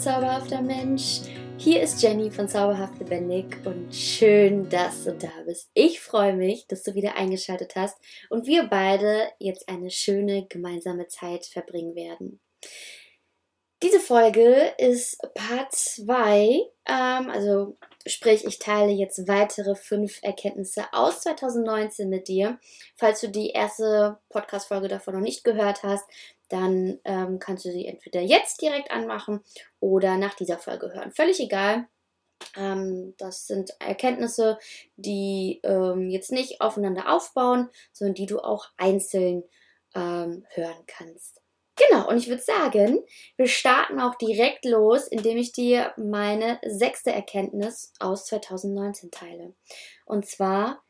zauberhafter 0.00 0.62
Mensch. 0.62 1.20
Hier 1.58 1.82
ist 1.82 2.02
Jenny 2.02 2.30
von 2.30 2.48
Zauberhaft 2.48 2.98
Lebendig 2.98 3.58
und 3.66 3.94
schön, 3.94 4.66
dass 4.70 5.04
du 5.04 5.12
da 5.12 5.28
bist. 5.44 5.68
Ich 5.74 6.00
freue 6.00 6.34
mich, 6.34 6.66
dass 6.66 6.82
du 6.84 6.94
wieder 6.94 7.16
eingeschaltet 7.16 7.74
hast 7.76 7.98
und 8.30 8.46
wir 8.46 8.62
beide 8.62 9.28
jetzt 9.38 9.68
eine 9.68 9.90
schöne 9.90 10.46
gemeinsame 10.48 11.06
Zeit 11.08 11.44
verbringen 11.44 11.94
werden. 11.94 12.40
Diese 13.82 14.00
Folge 14.00 14.72
ist 14.78 15.18
Part 15.34 15.74
2, 15.74 16.62
ähm, 16.86 17.30
also 17.30 17.76
sprich, 18.06 18.46
ich 18.46 18.58
teile 18.58 18.92
jetzt 18.92 19.28
weitere 19.28 19.74
fünf 19.74 20.18
Erkenntnisse 20.22 20.84
aus 20.92 21.20
2019 21.20 22.08
mit 22.08 22.28
dir. 22.28 22.58
Falls 22.96 23.20
du 23.20 23.28
die 23.28 23.50
erste 23.50 24.18
Podcast-Folge 24.30 24.88
davon 24.88 25.12
noch 25.12 25.20
nicht 25.20 25.44
gehört 25.44 25.82
hast, 25.82 26.04
dann 26.50 26.98
ähm, 27.04 27.38
kannst 27.38 27.64
du 27.64 27.72
sie 27.72 27.86
entweder 27.86 28.20
jetzt 28.20 28.60
direkt 28.60 28.90
anmachen 28.90 29.40
oder 29.78 30.16
nach 30.18 30.34
dieser 30.34 30.58
Folge 30.58 30.92
hören. 30.92 31.12
Völlig 31.12 31.40
egal. 31.40 31.88
Ähm, 32.56 33.14
das 33.18 33.46
sind 33.46 33.70
Erkenntnisse, 33.80 34.58
die 34.96 35.60
ähm, 35.62 36.10
jetzt 36.10 36.32
nicht 36.32 36.60
aufeinander 36.60 37.12
aufbauen, 37.12 37.68
sondern 37.92 38.14
die 38.14 38.26
du 38.26 38.40
auch 38.40 38.68
einzeln 38.76 39.44
ähm, 39.94 40.44
hören 40.50 40.84
kannst. 40.86 41.40
Genau, 41.76 42.08
und 42.08 42.18
ich 42.18 42.28
würde 42.28 42.42
sagen, 42.42 43.02
wir 43.36 43.46
starten 43.46 44.00
auch 44.00 44.14
direkt 44.16 44.64
los, 44.66 45.06
indem 45.06 45.38
ich 45.38 45.52
dir 45.52 45.94
meine 45.96 46.60
sechste 46.66 47.10
Erkenntnis 47.10 47.92
aus 47.98 48.26
2019 48.26 49.10
teile. 49.10 49.54
Und 50.04 50.26
zwar, 50.26 50.82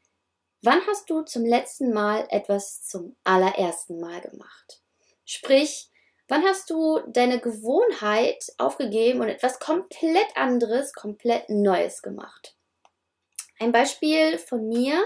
wann 0.63 0.81
hast 0.89 1.09
du 1.09 1.23
zum 1.23 1.45
letzten 1.45 1.93
Mal 1.93 2.27
etwas 2.31 2.83
zum 2.83 3.17
allerersten 3.23 4.01
Mal 4.01 4.21
gemacht? 4.21 4.80
Sprich, 5.33 5.89
wann 6.27 6.43
hast 6.43 6.71
du 6.71 6.99
deine 7.07 7.39
Gewohnheit 7.39 8.53
aufgegeben 8.59 9.21
und 9.21 9.29
etwas 9.29 9.61
komplett 9.61 10.27
anderes, 10.37 10.93
komplett 10.93 11.49
Neues 11.49 12.03
gemacht? 12.03 12.57
Ein 13.61 13.71
Beispiel 13.71 14.39
von 14.39 14.67
mir, 14.67 15.01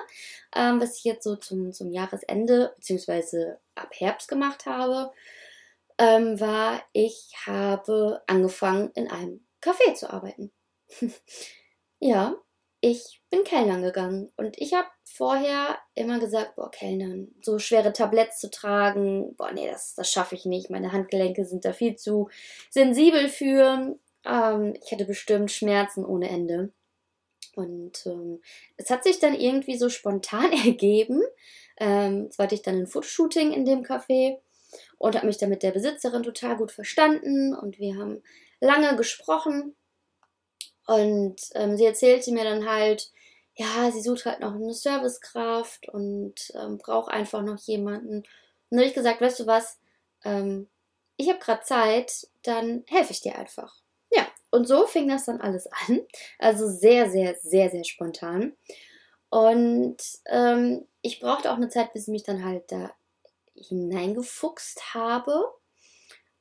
ähm, 0.56 0.80
was 0.80 0.96
ich 0.96 1.04
jetzt 1.04 1.24
so 1.24 1.36
zum, 1.36 1.74
zum 1.74 1.92
Jahresende 1.92 2.72
bzw. 2.76 3.56
ab 3.74 3.90
Herbst 3.92 4.26
gemacht 4.26 4.64
habe, 4.64 5.12
ähm, 5.98 6.40
war, 6.40 6.82
ich 6.94 7.34
habe 7.44 8.22
angefangen 8.26 8.92
in 8.94 9.10
einem 9.10 9.46
Café 9.60 9.94
zu 9.94 10.10
arbeiten. 10.10 10.50
ja, 11.98 12.34
ich 12.86 13.22
bin 13.30 13.44
Kellnern 13.44 13.82
gegangen 13.82 14.30
und 14.36 14.60
ich 14.60 14.74
habe 14.74 14.88
vorher 15.04 15.78
immer 15.94 16.20
gesagt, 16.20 16.54
boah, 16.56 16.70
Kellnern, 16.70 17.28
so 17.40 17.58
schwere 17.58 17.94
Tabletts 17.94 18.40
zu 18.40 18.50
tragen, 18.50 19.34
boah, 19.36 19.52
nee, 19.52 19.66
das, 19.66 19.94
das 19.94 20.12
schaffe 20.12 20.34
ich 20.34 20.44
nicht. 20.44 20.68
Meine 20.68 20.92
Handgelenke 20.92 21.46
sind 21.46 21.64
da 21.64 21.72
viel 21.72 21.96
zu 21.96 22.28
sensibel 22.68 23.30
für. 23.30 23.98
Ähm, 24.26 24.74
ich 24.84 24.92
hatte 24.92 25.06
bestimmt 25.06 25.50
Schmerzen 25.50 26.04
ohne 26.04 26.28
Ende. 26.28 26.72
Und 27.56 28.04
ähm, 28.04 28.42
es 28.76 28.90
hat 28.90 29.04
sich 29.04 29.18
dann 29.18 29.34
irgendwie 29.34 29.78
so 29.78 29.88
spontan 29.88 30.52
ergeben. 30.66 31.22
Ähm, 31.78 32.24
jetzt 32.24 32.38
hatte 32.38 32.54
ich 32.54 32.60
dann 32.60 32.80
ein 32.80 32.86
Fotoshooting 32.86 33.52
in 33.52 33.64
dem 33.64 33.82
Café 33.82 34.40
und 34.98 35.16
habe 35.16 35.26
mich 35.26 35.38
dann 35.38 35.48
mit 35.48 35.62
der 35.62 35.72
Besitzerin 35.72 36.22
total 36.22 36.58
gut 36.58 36.70
verstanden 36.70 37.54
und 37.54 37.78
wir 37.78 37.96
haben 37.96 38.22
lange 38.60 38.94
gesprochen 38.96 39.74
und 40.86 41.36
ähm, 41.54 41.76
sie 41.76 41.86
erzählte 41.86 42.32
mir 42.32 42.44
dann 42.44 42.68
halt, 42.68 43.10
ja, 43.56 43.90
sie 43.90 44.02
sucht 44.02 44.26
halt 44.26 44.40
noch 44.40 44.54
eine 44.54 44.74
Servicekraft 44.74 45.88
und 45.88 46.34
ähm, 46.54 46.78
braucht 46.78 47.10
einfach 47.10 47.42
noch 47.42 47.58
jemanden. 47.60 48.16
Und 48.18 48.26
dann 48.70 48.80
habe 48.80 48.88
ich 48.88 48.94
gesagt, 48.94 49.20
weißt 49.20 49.40
du 49.40 49.46
was, 49.46 49.78
ähm, 50.24 50.68
ich 51.16 51.28
habe 51.28 51.38
gerade 51.38 51.62
Zeit, 51.62 52.26
dann 52.42 52.84
helfe 52.88 53.12
ich 53.12 53.20
dir 53.20 53.36
einfach. 53.36 53.76
Ja, 54.10 54.26
und 54.50 54.66
so 54.66 54.86
fing 54.86 55.08
das 55.08 55.26
dann 55.26 55.40
alles 55.40 55.68
an. 55.88 56.00
Also 56.38 56.68
sehr, 56.68 57.10
sehr, 57.10 57.36
sehr, 57.36 57.70
sehr 57.70 57.84
spontan. 57.84 58.56
Und 59.30 59.96
ähm, 60.26 60.86
ich 61.02 61.20
brauchte 61.20 61.50
auch 61.50 61.56
eine 61.56 61.68
Zeit, 61.68 61.92
bis 61.92 62.02
ich 62.02 62.12
mich 62.12 62.22
dann 62.24 62.44
halt 62.44 62.70
da 62.70 62.92
hineingefuchst 63.54 64.94
habe. 64.94 65.52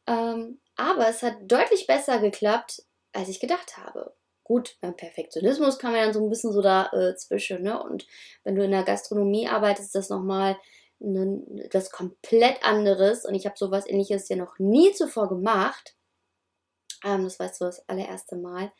Ähm, 0.07 0.59
aber 0.75 1.07
es 1.07 1.21
hat 1.23 1.35
deutlich 1.43 1.87
besser 1.87 2.19
geklappt, 2.19 2.83
als 3.13 3.29
ich 3.29 3.39
gedacht 3.39 3.77
habe. 3.77 4.13
Gut, 4.43 4.77
beim 4.81 4.95
Perfektionismus 4.95 5.79
kann 5.79 5.93
man 5.93 6.01
ja 6.01 6.13
so 6.13 6.21
ein 6.21 6.29
bisschen 6.29 6.51
so 6.51 6.61
dazwischen, 6.61 7.57
äh, 7.65 7.69
ne? 7.69 7.83
Und 7.83 8.05
wenn 8.43 8.55
du 8.55 8.63
in 8.63 8.71
der 8.71 8.83
Gastronomie 8.83 9.47
arbeitest, 9.47 9.87
ist 9.87 9.95
das 9.95 10.09
nochmal 10.09 10.57
ne, 10.99 11.41
das 11.71 11.91
komplett 11.91 12.63
anderes. 12.63 13.25
Und 13.25 13.35
ich 13.35 13.45
habe 13.45 13.57
sowas 13.57 13.87
ähnliches 13.87 14.27
ja 14.29 14.35
noch 14.35 14.59
nie 14.59 14.91
zuvor 14.91 15.29
gemacht. 15.29 15.95
Ähm, 17.05 17.23
das 17.23 17.39
war 17.39 17.49
so 17.53 17.65
das 17.65 17.87
allererste 17.87 18.35
Mal. 18.35 18.71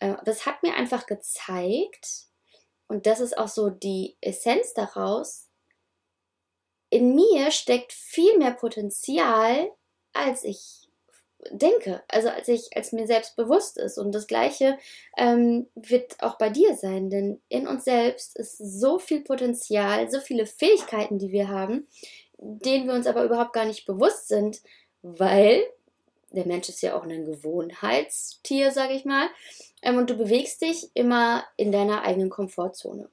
Äh, 0.00 0.14
das 0.24 0.46
hat 0.46 0.62
mir 0.62 0.74
einfach 0.74 1.06
gezeigt, 1.06 2.26
und 2.88 3.06
das 3.06 3.20
ist 3.20 3.36
auch 3.36 3.48
so 3.48 3.70
die 3.70 4.16
Essenz 4.20 4.74
daraus, 4.74 5.48
in 6.90 7.14
mir 7.14 7.50
steckt 7.50 7.92
viel 7.92 8.38
mehr 8.38 8.52
Potenzial, 8.52 9.70
als 10.12 10.44
ich 10.44 10.85
denke, 11.50 12.02
also 12.08 12.28
als 12.28 12.48
ich, 12.48 12.76
als 12.76 12.92
mir 12.92 13.06
selbst 13.06 13.36
bewusst 13.36 13.78
ist. 13.78 13.98
Und 13.98 14.12
das 14.12 14.26
Gleiche 14.26 14.78
ähm, 15.16 15.66
wird 15.74 16.22
auch 16.22 16.38
bei 16.38 16.50
dir 16.50 16.74
sein, 16.74 17.10
denn 17.10 17.40
in 17.48 17.66
uns 17.66 17.84
selbst 17.84 18.36
ist 18.36 18.58
so 18.58 18.98
viel 18.98 19.22
Potenzial, 19.22 20.10
so 20.10 20.20
viele 20.20 20.46
Fähigkeiten, 20.46 21.18
die 21.18 21.30
wir 21.30 21.48
haben, 21.48 21.86
denen 22.38 22.86
wir 22.86 22.94
uns 22.94 23.06
aber 23.06 23.24
überhaupt 23.24 23.52
gar 23.52 23.64
nicht 23.64 23.86
bewusst 23.86 24.28
sind, 24.28 24.60
weil 25.02 25.62
der 26.30 26.46
Mensch 26.46 26.68
ist 26.68 26.82
ja 26.82 26.96
auch 26.96 27.04
ein 27.04 27.24
Gewohnheitstier, 27.24 28.70
sage 28.70 28.94
ich 28.94 29.04
mal, 29.04 29.28
ähm, 29.82 29.96
und 29.96 30.10
du 30.10 30.16
bewegst 30.16 30.62
dich 30.62 30.90
immer 30.94 31.44
in 31.56 31.72
deiner 31.72 32.02
eigenen 32.02 32.30
Komfortzone. 32.30 33.08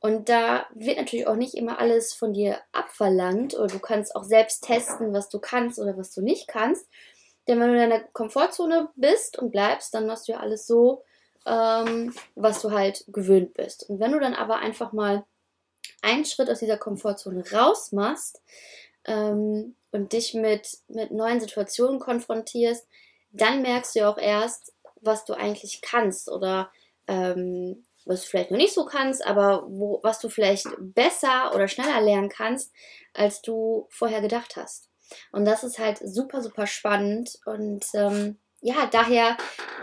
Und 0.00 0.28
da 0.28 0.66
wird 0.74 0.98
natürlich 0.98 1.26
auch 1.26 1.36
nicht 1.36 1.54
immer 1.54 1.78
alles 1.78 2.12
von 2.12 2.34
dir 2.34 2.58
abverlangt 2.72 3.54
oder 3.54 3.68
du 3.68 3.78
kannst 3.78 4.14
auch 4.14 4.24
selbst 4.24 4.62
testen, 4.62 5.14
was 5.14 5.30
du 5.30 5.38
kannst 5.38 5.78
oder 5.78 5.96
was 5.96 6.12
du 6.12 6.20
nicht 6.20 6.46
kannst. 6.46 6.86
Denn 7.46 7.60
wenn 7.60 7.68
du 7.68 7.74
in 7.74 7.90
deiner 7.90 8.04
Komfortzone 8.04 8.88
bist 8.96 9.38
und 9.38 9.50
bleibst, 9.50 9.94
dann 9.94 10.06
machst 10.06 10.28
du 10.28 10.32
ja 10.32 10.40
alles 10.40 10.66
so, 10.66 11.04
ähm, 11.46 12.14
was 12.34 12.62
du 12.62 12.70
halt 12.70 13.04
gewöhnt 13.08 13.54
bist. 13.54 13.88
Und 13.88 14.00
wenn 14.00 14.12
du 14.12 14.20
dann 14.20 14.34
aber 14.34 14.58
einfach 14.58 14.92
mal 14.92 15.24
einen 16.02 16.24
Schritt 16.24 16.50
aus 16.50 16.60
dieser 16.60 16.78
Komfortzone 16.78 17.44
raus 17.52 17.92
machst 17.92 18.40
ähm, 19.04 19.76
und 19.92 20.12
dich 20.12 20.34
mit, 20.34 20.78
mit 20.88 21.10
neuen 21.10 21.40
Situationen 21.40 22.00
konfrontierst, 22.00 22.86
dann 23.30 23.62
merkst 23.62 23.94
du 23.94 24.00
ja 24.00 24.08
auch 24.08 24.18
erst, 24.18 24.72
was 25.00 25.24
du 25.24 25.34
eigentlich 25.34 25.82
kannst 25.82 26.30
oder 26.30 26.70
ähm, 27.08 27.84
was 28.06 28.22
du 28.22 28.28
vielleicht 28.28 28.50
noch 28.50 28.58
nicht 28.58 28.74
so 28.74 28.84
kannst, 28.84 29.26
aber 29.26 29.66
wo, 29.68 30.00
was 30.02 30.20
du 30.20 30.28
vielleicht 30.28 30.66
besser 30.78 31.54
oder 31.54 31.68
schneller 31.68 32.00
lernen 32.00 32.28
kannst, 32.28 32.72
als 33.12 33.42
du 33.42 33.86
vorher 33.90 34.20
gedacht 34.20 34.56
hast. 34.56 34.88
Und 35.32 35.44
das 35.44 35.64
ist 35.64 35.78
halt 35.78 35.98
super, 36.02 36.42
super 36.42 36.66
spannend. 36.66 37.38
Und 37.44 37.84
ähm, 37.94 38.38
ja, 38.60 38.86
daher 38.86 39.36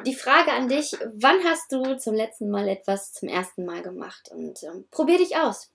die 0.05 0.15
Frage 0.15 0.51
an 0.51 0.67
dich, 0.67 0.97
wann 1.13 1.43
hast 1.43 1.71
du 1.71 1.97
zum 1.97 2.15
letzten 2.15 2.49
Mal 2.49 2.67
etwas 2.67 3.13
zum 3.13 3.29
ersten 3.29 3.65
Mal 3.65 3.81
gemacht? 3.81 4.29
Und 4.31 4.63
ähm, 4.63 4.87
probier 4.89 5.17
dich 5.17 5.37
aus. 5.37 5.69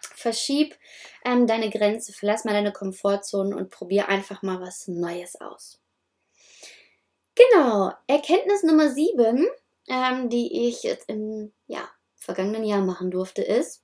Verschieb 0.00 0.76
ähm, 1.24 1.46
deine 1.46 1.70
Grenze, 1.70 2.12
verlass 2.12 2.44
mal 2.44 2.52
deine 2.52 2.72
Komfortzone 2.72 3.56
und 3.56 3.70
probier 3.70 4.08
einfach 4.08 4.42
mal 4.42 4.60
was 4.60 4.88
Neues 4.88 5.40
aus. 5.40 5.80
Genau, 7.34 7.92
Erkenntnis 8.06 8.62
Nummer 8.62 8.90
7, 8.90 9.46
ähm, 9.88 10.28
die 10.28 10.68
ich 10.68 10.82
jetzt 10.82 11.08
im 11.08 11.52
ja, 11.66 11.88
vergangenen 12.16 12.64
Jahr 12.64 12.82
machen 12.82 13.10
durfte, 13.10 13.42
ist, 13.42 13.82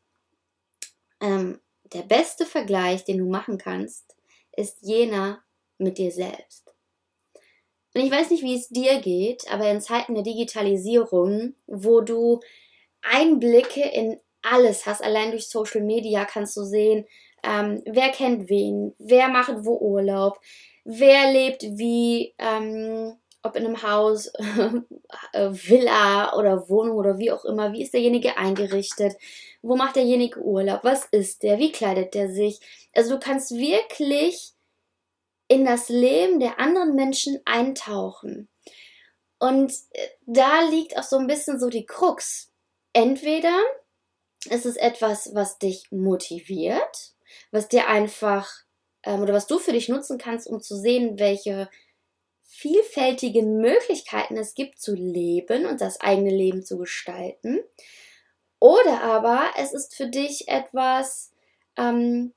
ähm, 1.20 1.60
der 1.92 2.02
beste 2.02 2.46
Vergleich, 2.46 3.04
den 3.04 3.18
du 3.18 3.26
machen 3.26 3.58
kannst, 3.58 4.15
ist 4.56 4.78
jener 4.82 5.42
mit 5.78 5.98
dir 5.98 6.10
selbst. 6.10 6.74
Und 7.94 8.02
ich 8.02 8.10
weiß 8.10 8.30
nicht, 8.30 8.42
wie 8.42 8.54
es 8.54 8.68
dir 8.68 9.00
geht, 9.00 9.50
aber 9.50 9.70
in 9.70 9.80
Zeiten 9.80 10.14
der 10.14 10.22
Digitalisierung, 10.24 11.54
wo 11.66 12.02
du 12.02 12.40
Einblicke 13.02 13.82
in 13.82 14.20
alles 14.42 14.86
hast, 14.86 15.02
allein 15.02 15.30
durch 15.30 15.48
Social 15.48 15.80
Media 15.80 16.24
kannst 16.24 16.56
du 16.56 16.64
sehen, 16.64 17.06
ähm, 17.42 17.82
wer 17.86 18.10
kennt 18.10 18.48
wen, 18.48 18.94
wer 18.98 19.28
macht 19.28 19.64
wo 19.64 19.78
Urlaub, 19.78 20.40
wer 20.84 21.32
lebt 21.32 21.62
wie, 21.62 22.34
ähm, 22.38 23.14
ob 23.42 23.56
in 23.56 23.64
einem 23.64 23.82
Haus, 23.82 24.26
äh, 25.32 25.48
Villa 25.50 26.34
oder 26.36 26.68
Wohnung 26.68 26.96
oder 26.96 27.18
wie 27.18 27.30
auch 27.30 27.44
immer, 27.44 27.72
wie 27.72 27.82
ist 27.82 27.94
derjenige 27.94 28.36
eingerichtet, 28.36 29.14
wo 29.66 29.76
macht 29.76 29.96
derjenige 29.96 30.40
Urlaub, 30.40 30.84
was 30.84 31.04
ist 31.06 31.42
der, 31.42 31.58
wie 31.58 31.72
kleidet 31.72 32.14
der 32.14 32.30
sich. 32.30 32.60
Also 32.94 33.14
du 33.14 33.20
kannst 33.20 33.50
wirklich 33.52 34.52
in 35.48 35.64
das 35.64 35.88
Leben 35.88 36.40
der 36.40 36.58
anderen 36.58 36.94
Menschen 36.94 37.40
eintauchen. 37.44 38.48
Und 39.38 39.72
äh, 39.90 40.08
da 40.26 40.62
liegt 40.68 40.96
auch 40.96 41.02
so 41.02 41.18
ein 41.18 41.26
bisschen 41.26 41.58
so 41.60 41.68
die 41.68 41.86
Krux. 41.86 42.52
Entweder 42.92 43.56
ist 44.50 44.66
es 44.66 44.76
etwas, 44.76 45.34
was 45.34 45.58
dich 45.58 45.90
motiviert, 45.90 47.14
was 47.50 47.68
dir 47.68 47.88
einfach 47.88 48.48
ähm, 49.02 49.22
oder 49.22 49.34
was 49.34 49.46
du 49.46 49.58
für 49.58 49.72
dich 49.72 49.88
nutzen 49.88 50.18
kannst, 50.18 50.46
um 50.46 50.60
zu 50.62 50.76
sehen, 50.76 51.18
welche 51.18 51.68
vielfältigen 52.46 53.58
Möglichkeiten 53.58 54.36
es 54.36 54.54
gibt 54.54 54.78
zu 54.78 54.94
leben 54.94 55.66
und 55.66 55.80
das 55.80 56.00
eigene 56.00 56.30
Leben 56.30 56.64
zu 56.64 56.78
gestalten. 56.78 57.60
Oder 58.58 59.02
aber 59.02 59.44
es 59.56 59.72
ist 59.72 59.94
für 59.94 60.08
dich 60.08 60.48
etwas, 60.48 61.32
ähm, 61.76 62.32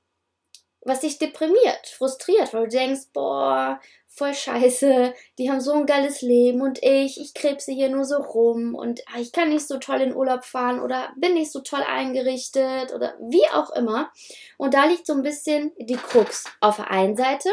was 0.82 1.00
dich 1.00 1.18
deprimiert, 1.18 1.88
frustriert, 1.88 2.52
weil 2.52 2.64
du 2.64 2.76
denkst, 2.76 3.08
boah, 3.12 3.80
voll 4.06 4.34
scheiße, 4.34 5.14
die 5.38 5.50
haben 5.50 5.60
so 5.60 5.72
ein 5.72 5.86
geiles 5.86 6.20
Leben 6.20 6.62
und 6.62 6.82
ich, 6.82 7.20
ich 7.20 7.32
krebse 7.32 7.72
hier 7.72 7.88
nur 7.88 8.04
so 8.04 8.16
rum 8.16 8.74
und 8.74 9.02
ah, 9.08 9.20
ich 9.20 9.32
kann 9.32 9.50
nicht 9.50 9.66
so 9.66 9.78
toll 9.78 10.00
in 10.00 10.14
Urlaub 10.14 10.44
fahren 10.44 10.80
oder 10.80 11.12
bin 11.16 11.34
nicht 11.34 11.52
so 11.52 11.60
toll 11.60 11.82
eingerichtet 11.82 12.92
oder 12.92 13.16
wie 13.20 13.46
auch 13.54 13.70
immer. 13.70 14.10
Und 14.58 14.74
da 14.74 14.84
liegt 14.86 15.06
so 15.06 15.12
ein 15.12 15.22
bisschen 15.22 15.72
die 15.78 15.96
Krux. 15.96 16.44
Auf 16.60 16.76
der 16.76 16.90
einen 16.90 17.16
Seite 17.16 17.48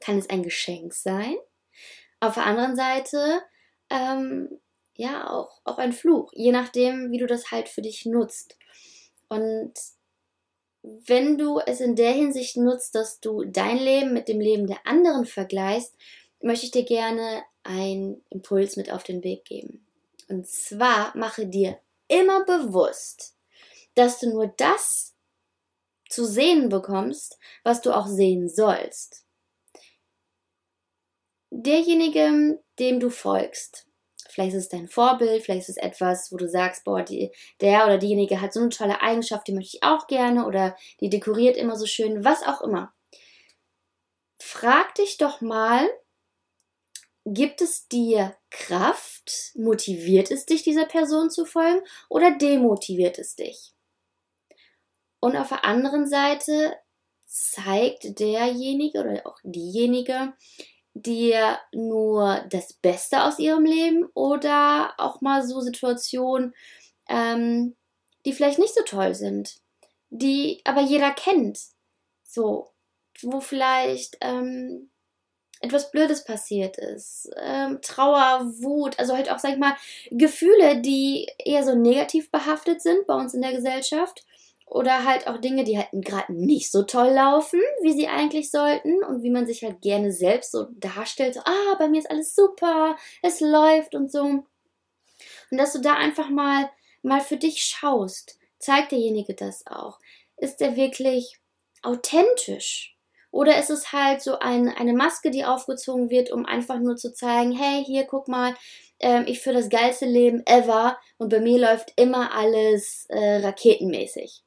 kann 0.00 0.18
es 0.18 0.30
ein 0.30 0.42
Geschenk 0.42 0.94
sein, 0.94 1.36
auf 2.20 2.34
der 2.34 2.46
anderen 2.46 2.74
Seite 2.74 3.42
ähm, 3.90 4.60
ja 5.02 5.30
auch, 5.30 5.60
auch 5.64 5.78
ein 5.78 5.92
Fluch, 5.92 6.32
je 6.34 6.52
nachdem, 6.52 7.10
wie 7.10 7.18
du 7.18 7.26
das 7.26 7.50
halt 7.50 7.68
für 7.68 7.82
dich 7.82 8.06
nutzt. 8.06 8.56
Und 9.28 9.72
wenn 10.82 11.38
du 11.38 11.60
es 11.60 11.80
in 11.80 11.96
der 11.96 12.12
Hinsicht 12.12 12.56
nutzt, 12.56 12.94
dass 12.94 13.20
du 13.20 13.44
dein 13.44 13.78
Leben 13.78 14.12
mit 14.12 14.28
dem 14.28 14.40
Leben 14.40 14.66
der 14.66 14.86
anderen 14.86 15.26
vergleichst, 15.26 15.94
möchte 16.40 16.66
ich 16.66 16.72
dir 16.72 16.84
gerne 16.84 17.42
einen 17.62 18.24
Impuls 18.30 18.76
mit 18.76 18.90
auf 18.90 19.04
den 19.04 19.22
Weg 19.22 19.44
geben. 19.44 19.86
Und 20.28 20.48
zwar 20.48 21.16
mache 21.16 21.46
dir 21.46 21.78
immer 22.08 22.44
bewusst, 22.44 23.36
dass 23.94 24.18
du 24.18 24.30
nur 24.30 24.48
das 24.56 25.14
zu 26.08 26.24
sehen 26.24 26.68
bekommst, 26.68 27.38
was 27.62 27.80
du 27.80 27.92
auch 27.92 28.06
sehen 28.06 28.48
sollst. 28.48 29.24
Derjenige, 31.50 32.60
dem 32.78 33.00
du 33.00 33.10
folgst, 33.10 33.86
Vielleicht 34.32 34.54
ist 34.54 34.62
es 34.62 34.68
dein 34.70 34.88
Vorbild, 34.88 35.42
vielleicht 35.42 35.68
ist 35.68 35.76
es 35.76 35.82
etwas, 35.82 36.32
wo 36.32 36.38
du 36.38 36.48
sagst, 36.48 36.84
boah, 36.84 37.02
die, 37.02 37.30
der 37.60 37.84
oder 37.84 37.98
diejenige 37.98 38.40
hat 38.40 38.54
so 38.54 38.60
eine 38.60 38.70
tolle 38.70 39.02
Eigenschaft, 39.02 39.46
die 39.46 39.52
möchte 39.52 39.76
ich 39.76 39.82
auch 39.82 40.06
gerne 40.06 40.46
oder 40.46 40.74
die 41.00 41.10
dekoriert 41.10 41.58
immer 41.58 41.76
so 41.76 41.84
schön, 41.84 42.24
was 42.24 42.42
auch 42.42 42.62
immer. 42.62 42.94
Frag 44.40 44.94
dich 44.94 45.18
doch 45.18 45.42
mal, 45.42 45.86
gibt 47.26 47.60
es 47.60 47.88
dir 47.88 48.34
Kraft? 48.50 49.52
Motiviert 49.54 50.30
es 50.30 50.46
dich, 50.46 50.62
dieser 50.62 50.86
Person 50.86 51.28
zu 51.28 51.44
folgen 51.44 51.82
oder 52.08 52.30
demotiviert 52.30 53.18
es 53.18 53.36
dich? 53.36 53.74
Und 55.20 55.36
auf 55.36 55.50
der 55.50 55.66
anderen 55.66 56.06
Seite 56.06 56.74
zeigt 57.26 58.18
derjenige 58.18 59.00
oder 59.00 59.26
auch 59.26 59.38
diejenige 59.42 60.32
dir 60.94 61.58
nur 61.72 62.44
das 62.50 62.72
Beste 62.74 63.24
aus 63.24 63.38
ihrem 63.38 63.64
Leben 63.64 64.06
oder 64.14 64.94
auch 64.98 65.20
mal 65.20 65.46
so 65.46 65.60
Situationen, 65.60 66.54
ähm, 67.08 67.76
die 68.24 68.32
vielleicht 68.32 68.58
nicht 68.58 68.74
so 68.74 68.82
toll 68.84 69.14
sind, 69.14 69.56
die 70.10 70.60
aber 70.64 70.82
jeder 70.82 71.10
kennt. 71.10 71.58
So, 72.22 72.70
wo 73.22 73.40
vielleicht 73.40 74.16
ähm, 74.20 74.90
etwas 75.60 75.90
Blödes 75.90 76.24
passiert 76.24 76.76
ist, 76.76 77.30
ähm, 77.40 77.80
Trauer, 77.82 78.52
Wut, 78.60 78.98
also 78.98 79.14
halt 79.14 79.30
auch, 79.30 79.38
sag 79.38 79.52
ich 79.52 79.58
mal, 79.58 79.76
Gefühle, 80.10 80.80
die 80.80 81.28
eher 81.38 81.64
so 81.64 81.74
negativ 81.74 82.30
behaftet 82.30 82.82
sind 82.82 83.06
bei 83.06 83.14
uns 83.14 83.32
in 83.32 83.42
der 83.42 83.52
Gesellschaft 83.52 84.24
oder 84.72 85.04
halt 85.04 85.26
auch 85.26 85.36
Dinge, 85.38 85.64
die 85.64 85.76
halt 85.76 85.88
gerade 85.92 86.32
nicht 86.32 86.72
so 86.72 86.82
toll 86.82 87.10
laufen, 87.10 87.60
wie 87.82 87.92
sie 87.92 88.08
eigentlich 88.08 88.50
sollten 88.50 89.04
und 89.04 89.22
wie 89.22 89.30
man 89.30 89.46
sich 89.46 89.62
halt 89.62 89.82
gerne 89.82 90.12
selbst 90.12 90.50
so 90.50 90.66
darstellt, 90.76 91.34
so, 91.34 91.40
ah, 91.44 91.74
bei 91.78 91.88
mir 91.88 91.98
ist 91.98 92.10
alles 92.10 92.34
super, 92.34 92.96
es 93.22 93.40
läuft 93.40 93.94
und 93.94 94.10
so. 94.10 94.22
Und 94.22 94.46
dass 95.50 95.74
du 95.74 95.80
da 95.80 95.94
einfach 95.94 96.30
mal, 96.30 96.70
mal 97.02 97.20
für 97.20 97.36
dich 97.36 97.62
schaust, 97.62 98.38
zeigt 98.58 98.92
derjenige 98.92 99.34
das 99.34 99.66
auch. 99.66 99.98
Ist 100.38 100.62
er 100.62 100.74
wirklich 100.74 101.36
authentisch? 101.82 102.96
Oder 103.30 103.58
ist 103.58 103.70
es 103.70 103.92
halt 103.92 104.22
so 104.22 104.38
ein, 104.38 104.68
eine 104.68 104.94
Maske, 104.94 105.30
die 105.30 105.44
aufgezogen 105.44 106.08
wird, 106.08 106.30
um 106.30 106.46
einfach 106.46 106.78
nur 106.78 106.96
zu 106.96 107.12
zeigen, 107.12 107.52
hey, 107.52 107.84
hier, 107.84 108.04
guck 108.04 108.26
mal, 108.26 108.54
ähm, 109.00 109.24
ich 109.26 109.40
führe 109.40 109.56
das 109.56 109.68
geilste 109.68 110.06
Leben 110.06 110.42
ever 110.46 110.98
und 111.18 111.28
bei 111.28 111.40
mir 111.40 111.58
läuft 111.58 111.92
immer 111.96 112.34
alles 112.34 113.06
äh, 113.10 113.36
raketenmäßig. 113.44 114.42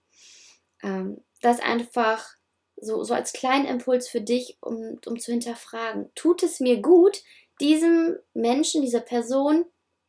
Ähm, 0.86 1.22
das 1.42 1.60
einfach 1.60 2.36
so, 2.78 3.04
so 3.04 3.14
als 3.14 3.34
kleinen 3.34 3.66
Impuls 3.66 4.08
für 4.08 4.22
dich, 4.22 4.58
um, 4.62 5.00
um 5.06 5.20
zu 5.20 5.32
hinterfragen. 5.32 6.12
Tut 6.16 6.44
es 6.44 6.60
mir 6.60 6.82
gut, 6.82 7.24
diesem 7.60 8.18
Menschen, 8.34 8.82
dieser 8.82 9.02
Person 9.02 9.66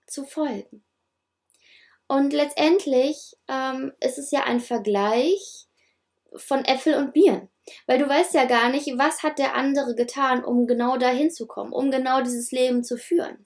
zu 0.06 0.24
folgen? 0.24 0.84
Und 2.08 2.32
letztendlich 2.32 3.36
ähm, 3.48 3.92
ist 4.00 4.18
es 4.18 4.30
ja 4.30 4.44
ein 4.44 4.60
Vergleich 4.60 5.66
von 6.34 6.64
Äpfel 6.64 6.94
und 6.94 7.12
Bieren. 7.12 7.48
Weil 7.86 7.98
du 7.98 8.08
weißt 8.08 8.34
ja 8.34 8.44
gar 8.44 8.70
nicht, 8.70 8.86
was 8.96 9.24
hat 9.24 9.40
der 9.40 9.54
andere 9.56 9.96
getan, 9.96 10.44
um 10.44 10.68
genau 10.68 10.96
dahin 10.96 11.32
zu 11.32 11.46
kommen, 11.46 11.72
um 11.72 11.90
genau 11.90 12.20
dieses 12.20 12.52
Leben 12.52 12.84
zu 12.84 12.96
führen. 12.96 13.44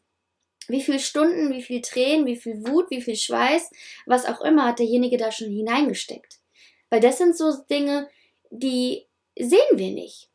Wie 0.69 0.83
viele 0.83 0.99
Stunden, 0.99 1.51
wie 1.51 1.63
viel 1.63 1.81
Tränen, 1.81 2.27
wie 2.27 2.37
viel 2.37 2.67
Wut, 2.67 2.91
wie 2.91 3.01
viel 3.01 3.17
Schweiß, 3.17 3.71
was 4.05 4.27
auch 4.27 4.43
immer 4.43 4.67
hat 4.67 4.79
derjenige 4.79 5.17
da 5.17 5.33
schon 5.33 5.51
hineingesteckt. 5.51 6.40
Weil 6.91 7.01
das 7.01 7.19
sind 7.19 7.37
so 7.37 7.53
Dinge, 7.71 8.09
die 8.51 9.07
sehen 9.39 9.59
wir 9.73 9.93
nicht. 9.93 10.29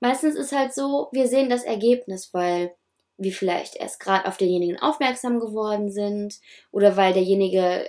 Meistens 0.00 0.34
ist 0.34 0.52
halt 0.52 0.74
so, 0.74 1.08
wir 1.12 1.28
sehen 1.28 1.48
das 1.48 1.64
Ergebnis, 1.64 2.32
weil 2.32 2.74
wir 3.16 3.32
vielleicht 3.32 3.76
erst 3.76 4.00
gerade 4.00 4.26
auf 4.26 4.36
denjenigen 4.36 4.78
aufmerksam 4.80 5.40
geworden 5.40 5.90
sind 5.90 6.40
oder 6.70 6.96
weil 6.96 7.12
derjenige 7.12 7.88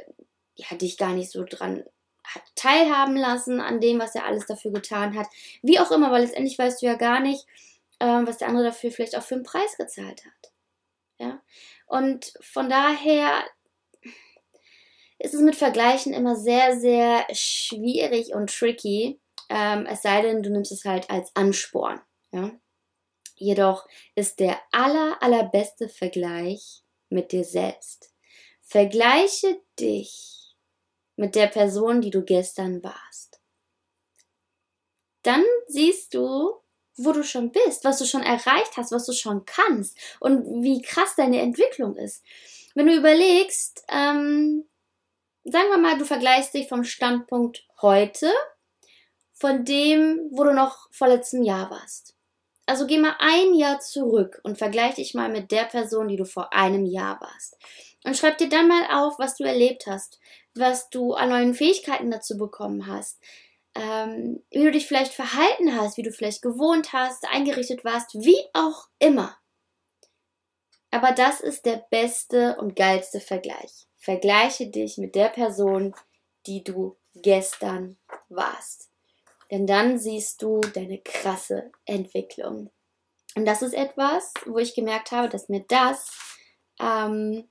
ja, 0.55 0.77
dich 0.77 0.97
gar 0.97 1.13
nicht 1.13 1.31
so 1.31 1.43
dran 1.43 1.83
hat 2.23 2.43
teilhaben 2.55 3.15
lassen 3.15 3.59
an 3.59 3.81
dem, 3.81 3.99
was 3.99 4.15
er 4.15 4.25
alles 4.25 4.45
dafür 4.45 4.71
getan 4.71 5.17
hat. 5.17 5.27
Wie 5.61 5.79
auch 5.79 5.91
immer, 5.91 6.11
weil 6.11 6.21
letztendlich 6.21 6.57
weißt 6.57 6.81
du 6.81 6.85
ja 6.85 6.95
gar 6.95 7.19
nicht, 7.19 7.45
ähm, 7.99 8.25
was 8.27 8.37
der 8.37 8.47
andere 8.47 8.65
dafür 8.65 8.91
vielleicht 8.91 9.17
auch 9.17 9.23
für 9.23 9.35
einen 9.35 9.43
Preis 9.43 9.75
gezahlt 9.77 10.23
hat. 10.25 10.51
Ja? 11.19 11.41
Und 11.85 12.33
von 12.41 12.69
daher 12.69 13.43
ist 15.23 15.33
es 15.33 15.41
mit 15.41 15.55
Vergleichen 15.55 16.13
immer 16.13 16.35
sehr, 16.35 16.77
sehr 16.77 17.25
schwierig 17.33 18.33
und 18.33 18.53
tricky. 18.53 19.19
Ähm, 19.49 19.85
es 19.85 20.01
sei 20.01 20.21
denn, 20.21 20.43
du 20.43 20.49
nimmst 20.49 20.71
es 20.73 20.83
halt 20.83 21.09
als 21.09 21.33
Ansporn. 21.33 22.01
Ja? 22.31 22.51
Jedoch 23.35 23.87
ist 24.15 24.41
der 24.41 24.59
aller, 24.71 25.17
allerbeste 25.21 25.87
Vergleich 25.87 26.83
mit 27.09 27.31
dir 27.31 27.45
selbst. 27.45 28.13
Vergleiche 28.61 29.61
dich 29.79 30.55
mit 31.15 31.35
der 31.35 31.47
Person, 31.47 32.01
die 32.01 32.09
du 32.09 32.23
gestern 32.23 32.83
warst. 32.83 33.39
Dann 35.21 35.43
siehst 35.67 36.13
du, 36.13 36.53
wo 36.97 37.11
du 37.13 37.23
schon 37.23 37.51
bist, 37.51 37.85
was 37.85 37.97
du 37.99 38.05
schon 38.05 38.23
erreicht 38.23 38.75
hast, 38.75 38.91
was 38.91 39.05
du 39.05 39.13
schon 39.13 39.45
kannst 39.45 39.97
und 40.19 40.63
wie 40.63 40.81
krass 40.81 41.15
deine 41.15 41.39
Entwicklung 41.39 41.95
ist. 41.95 42.23
Wenn 42.75 42.87
du 42.87 42.95
überlegst, 42.95 43.85
ähm, 43.87 44.65
sagen 45.43 45.69
wir 45.69 45.77
mal, 45.77 45.97
du 45.97 46.05
vergleichst 46.05 46.53
dich 46.53 46.69
vom 46.69 46.83
Standpunkt 46.83 47.65
heute 47.81 48.31
von 49.33 49.65
dem, 49.65 50.29
wo 50.31 50.43
du 50.43 50.53
noch 50.53 50.87
vor 50.91 51.07
letztem 51.07 51.43
Jahr 51.43 51.69
warst. 51.69 52.15
Also 52.65 52.87
geh 52.87 52.97
mal 52.97 53.15
ein 53.19 53.53
Jahr 53.55 53.79
zurück 53.81 54.39
und 54.43 54.57
vergleich 54.57 54.95
dich 54.95 55.13
mal 55.13 55.29
mit 55.29 55.51
der 55.51 55.65
Person, 55.65 56.07
die 56.07 56.15
du 56.15 56.25
vor 56.25 56.53
einem 56.53 56.85
Jahr 56.85 57.19
warst. 57.19 57.57
Und 58.05 58.17
schreib 58.17 58.37
dir 58.37 58.47
dann 58.47 58.67
mal 58.67 58.85
auf, 58.89 59.19
was 59.19 59.35
du 59.35 59.43
erlebt 59.43 59.85
hast, 59.85 60.19
was 60.55 60.89
du 60.89 61.13
an 61.13 61.29
neuen 61.29 61.53
Fähigkeiten 61.53 62.09
dazu 62.09 62.37
bekommen 62.37 62.87
hast, 62.87 63.19
ähm, 63.75 64.43
wie 64.51 64.63
du 64.63 64.71
dich 64.71 64.87
vielleicht 64.87 65.13
verhalten 65.13 65.75
hast, 65.75 65.97
wie 65.97 66.03
du 66.03 66.11
vielleicht 66.11 66.41
gewohnt 66.41 66.93
hast, 66.93 67.27
eingerichtet 67.27 67.83
warst, 67.83 68.13
wie 68.13 68.37
auch 68.53 68.87
immer. 68.99 69.37
Aber 70.91 71.11
das 71.11 71.41
ist 71.41 71.65
der 71.65 71.85
beste 71.89 72.55
und 72.57 72.75
geilste 72.75 73.19
Vergleich. 73.19 73.87
Vergleiche 74.03 74.67
dich 74.67 74.97
mit 74.97 75.15
der 75.15 75.29
Person, 75.29 75.95
die 76.45 76.61
du 76.61 76.97
gestern 77.15 77.95
warst. 78.27 78.89
Denn 79.49 79.65
dann 79.65 79.97
siehst 79.97 80.41
du 80.41 80.59
deine 80.59 80.97
krasse 80.97 81.71
Entwicklung. 81.85 82.69
Und 83.37 83.45
das 83.45 83.61
ist 83.61 83.73
etwas, 83.73 84.33
wo 84.45 84.57
ich 84.57 84.75
gemerkt 84.75 85.13
habe, 85.13 85.29
dass 85.29 85.47
mir 85.47 85.63
das 85.69 86.11
ähm, 86.81 87.47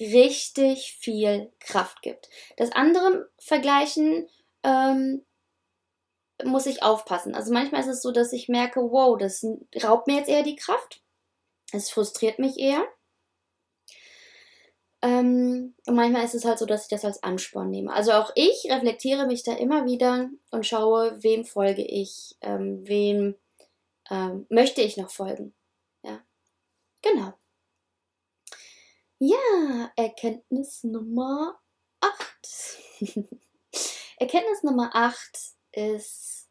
richtig 0.00 0.96
viel 0.98 1.52
Kraft 1.60 2.00
gibt. 2.00 2.30
Das 2.56 2.72
andere 2.72 3.28
Vergleichen 3.38 4.30
ähm, 4.62 5.26
muss 6.42 6.64
ich 6.64 6.82
aufpassen. 6.82 7.34
Also 7.34 7.52
manchmal 7.52 7.82
ist 7.82 7.88
es 7.88 8.00
so, 8.00 8.12
dass 8.12 8.32
ich 8.32 8.48
merke, 8.48 8.80
wow, 8.80 9.18
das 9.18 9.44
raubt 9.82 10.06
mir 10.06 10.16
jetzt 10.16 10.30
eher 10.30 10.42
die 10.42 10.56
Kraft. 10.56 11.02
Es 11.70 11.90
frustriert 11.90 12.38
mich 12.38 12.56
eher. 12.58 12.82
Ähm, 15.02 15.74
und 15.86 15.94
manchmal 15.96 16.24
ist 16.24 16.34
es 16.34 16.44
halt 16.44 16.58
so, 16.58 16.66
dass 16.66 16.84
ich 16.84 16.88
das 16.88 17.04
als 17.04 17.22
Ansporn 17.24 17.70
nehme. 17.70 17.92
Also 17.92 18.12
auch 18.12 18.30
ich 18.36 18.70
reflektiere 18.70 19.26
mich 19.26 19.42
da 19.42 19.52
immer 19.54 19.84
wieder 19.84 20.30
und 20.52 20.64
schaue, 20.64 21.20
wem 21.22 21.44
folge 21.44 21.82
ich, 21.82 22.36
ähm, 22.40 22.86
wem 22.86 23.34
ähm, 24.10 24.46
möchte 24.48 24.80
ich 24.80 24.96
noch 24.96 25.10
folgen. 25.10 25.54
Ja. 26.04 26.20
genau. 27.02 27.32
Ja, 29.18 29.92
Erkenntnis 29.96 30.84
Nummer 30.84 31.60
8. 32.00 32.78
Erkenntnis 34.18 34.62
Nummer 34.62 34.90
8 34.94 35.16
ist, 35.72 36.48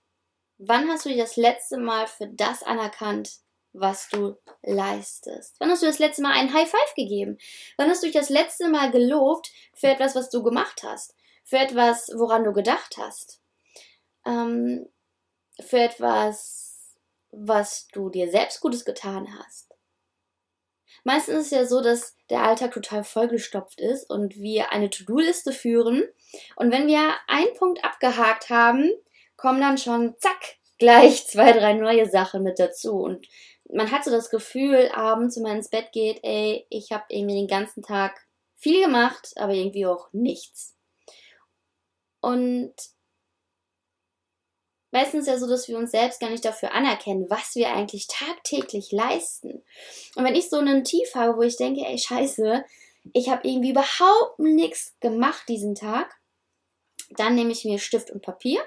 wann 0.58 0.89
hast 0.89 1.05
du 1.05 1.10
dich 1.10 1.17
das 1.17 1.36
letzte 1.38 1.77
Mal 1.77 2.08
für 2.08 2.27
das 2.27 2.63
anerkannt, 2.63 3.39
was 3.74 4.10
du 4.10 4.38
leistest? 4.63 5.56
Wann 5.60 5.70
hast 5.70 5.82
du 5.82 5.88
das 5.88 6.00
letzte 6.00 6.22
Mal 6.22 6.34
ein 6.34 6.54
High 6.54 6.70
Five 6.70 6.94
gegeben? 6.96 7.38
Wann 7.78 7.90
hast 7.90 8.04
du 8.04 8.08
dich 8.08 8.16
das 8.16 8.30
letzte 8.30 8.70
Mal 8.70 8.92
gelobt 8.92 9.51
für 9.74 9.88
etwas, 9.88 10.16
was 10.16 10.30
du 10.30 10.44
gemacht 10.44 10.84
hast? 10.84 11.16
Für 11.44 11.58
etwas, 11.58 12.12
woran 12.16 12.44
du 12.44 12.54
gedacht 12.54 12.98
hast? 12.98 13.42
Ähm, 14.25 14.88
für 15.60 15.80
etwas, 15.80 16.96
was 17.32 17.88
du 17.88 18.10
dir 18.10 18.30
selbst 18.30 18.62
Gutes 18.62 18.86
getan 18.86 19.28
hast? 19.40 19.72
Meistens 21.04 21.36
ist 21.36 21.46
es 21.46 21.51
ja 21.51 21.66
so, 21.66 21.82
dass 21.82 22.16
der 22.30 22.44
Alltag 22.44 22.74
total 22.74 23.04
vollgestopft 23.04 23.80
ist 23.80 24.10
und 24.10 24.36
wir 24.36 24.72
eine 24.72 24.90
To-Do-Liste 24.90 25.51
führen. 25.51 26.04
Und 26.56 26.72
wenn 26.72 26.88
wir 26.88 27.16
einen 27.28 27.54
Punkt 27.56 27.84
abgehakt 27.84 28.50
haben, 28.50 28.92
kommen 29.36 29.62
dann 29.62 29.78
schon, 29.78 30.16
zack, 30.20 30.58
gleich 30.78 31.28
zwei, 31.28 31.54
drei 31.54 31.74
neue 31.74 32.08
Sachen 32.08 32.44
mit 32.44 32.60
dazu. 32.60 33.00
Und 33.00 33.28
man 33.74 33.92
hat 33.92 34.04
so 34.04 34.12
das 34.12 34.30
Gefühl, 34.30 34.90
abends, 34.94 35.36
wenn 35.36 35.44
man 35.44 35.58
ins 35.58 35.70
Bett 35.70 35.92
geht, 35.92 36.20
ey, 36.24 36.66
ich 36.70 36.92
habe 36.92 37.06
irgendwie 37.10 37.36
den 37.36 37.48
ganzen 37.48 37.84
Tag 37.84 38.20
viel 38.58 38.84
gemacht, 38.84 39.32
aber 39.38 39.54
irgendwie 39.54 39.86
auch 39.86 40.10
nichts. 40.12 40.75
Und 42.20 42.74
meistens 44.92 45.22
ist 45.22 45.28
ja 45.28 45.40
so, 45.40 45.48
dass 45.48 45.68
wir 45.68 45.78
uns 45.78 45.92
selbst 45.92 46.20
gar 46.20 46.30
nicht 46.30 46.46
dafür 46.46 46.74
anerkennen, 46.74 47.30
was 47.30 47.56
wir 47.56 47.74
eigentlich 47.74 48.08
tagtäglich 48.08 48.92
leisten. 48.92 49.63
Und 50.16 50.24
wenn 50.24 50.36
ich 50.36 50.50
so 50.50 50.58
einen 50.58 50.84
Tief 50.84 51.16
habe, 51.16 51.38
wo 51.38 51.42
ich 51.42 51.58
denke, 51.58 51.82
ey, 51.86 51.98
scheiße, 51.98 52.63
ich 53.13 53.30
habe 53.30 53.48
irgendwie 53.48 53.72
überhaupt 53.72 54.38
nichts 54.38 54.96
gemacht 55.00 55.48
diesen 55.48 55.75
Tag, 55.75 56.13
dann 57.10 57.36
nehme 57.36 57.51
ich 57.51 57.66
mir 57.66 57.80
Stift 57.80 58.12
und 58.12 58.22
Papier 58.22 58.62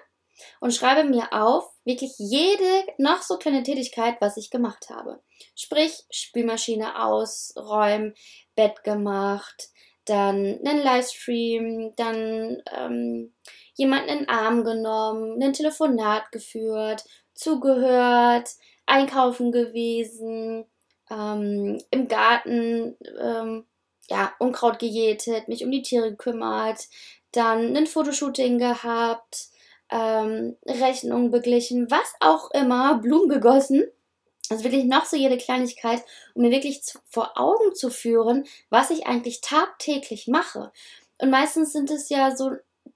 und 0.61 0.75
schreibe 0.75 1.09
mir 1.09 1.33
auf, 1.33 1.71
wirklich 1.85 2.13
jede 2.19 2.85
noch 2.99 3.23
so 3.23 3.37
kleine 3.37 3.63
Tätigkeit, 3.63 4.17
was 4.21 4.37
ich 4.37 4.51
gemacht 4.51 4.89
habe. 4.91 5.21
Sprich, 5.55 6.05
Spülmaschine 6.11 7.03
ausräumen, 7.03 8.15
Bett 8.55 8.83
gemacht, 8.85 9.69
dann 10.05 10.61
einen 10.65 10.83
Livestream, 10.83 11.95
dann 11.97 12.63
ähm, 12.77 13.35
jemanden 13.75 14.09
in 14.09 14.19
den 14.19 14.29
Arm 14.29 14.65
genommen, 14.65 15.43
ein 15.43 15.53
Telefonat 15.53 16.31
geführt, 16.31 17.05
zugehört, 17.35 18.51
einkaufen 18.87 19.51
gewesen, 19.51 20.67
ähm, 21.11 21.79
im 21.91 22.09
Garten 22.09 22.97
ähm, 23.19 23.67
ja, 24.09 24.33
Unkraut 24.39 24.79
gejätet, 24.79 25.49
mich 25.49 25.65
um 25.65 25.71
die 25.71 25.83
Tiere 25.83 26.11
gekümmert, 26.11 26.89
dann 27.33 27.77
ein 27.77 27.87
Fotoshooting 27.87 28.59
gehabt, 28.59 29.49
ähm, 29.95 30.57
Rechnungen 30.67 31.31
beglichen, 31.31 31.89
was 31.91 32.13
auch 32.19 32.51
immer, 32.51 32.99
Blumen 32.99 33.29
gegossen. 33.29 33.85
Also 34.51 34.65
wirklich 34.65 34.85
noch 34.85 35.07
so 35.07 35.17
jede 35.17 35.39
Kleinigkeit, 35.39 36.03
um 36.35 36.43
mir 36.43 36.51
wirklich 36.51 36.83
zu, 36.83 36.99
vor 37.09 37.33
Augen 37.37 37.75
zu 37.75 37.91
führen, 37.91 38.45
was 38.69 38.91
ich 38.91 39.07
eigentlich 39.07 39.41
tagtäglich 39.41 40.27
mache. 40.27 40.73
Und 41.19 41.31
meistens 41.31 41.73
sind 41.73 41.91
es 41.91 42.09
ja 42.09 42.37
so 42.37 42.51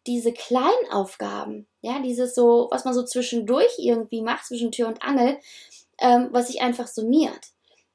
diese 0.07 0.33
kleinen 0.33 0.91
Aufgaben, 0.91 1.67
ja, 1.81 2.01
dieses 2.01 2.35
so, 2.35 2.69
was 2.71 2.85
man 2.85 2.93
so 2.93 3.05
zwischendurch 3.05 3.79
irgendwie 3.79 4.21
macht, 4.21 4.45
zwischen 4.45 4.73
Tür 4.73 4.89
und 4.89 5.03
Angel, 5.03 5.39
ähm, 5.99 6.29
was 6.33 6.49
sich 6.49 6.61
einfach 6.61 6.89
summiert. 6.89 7.53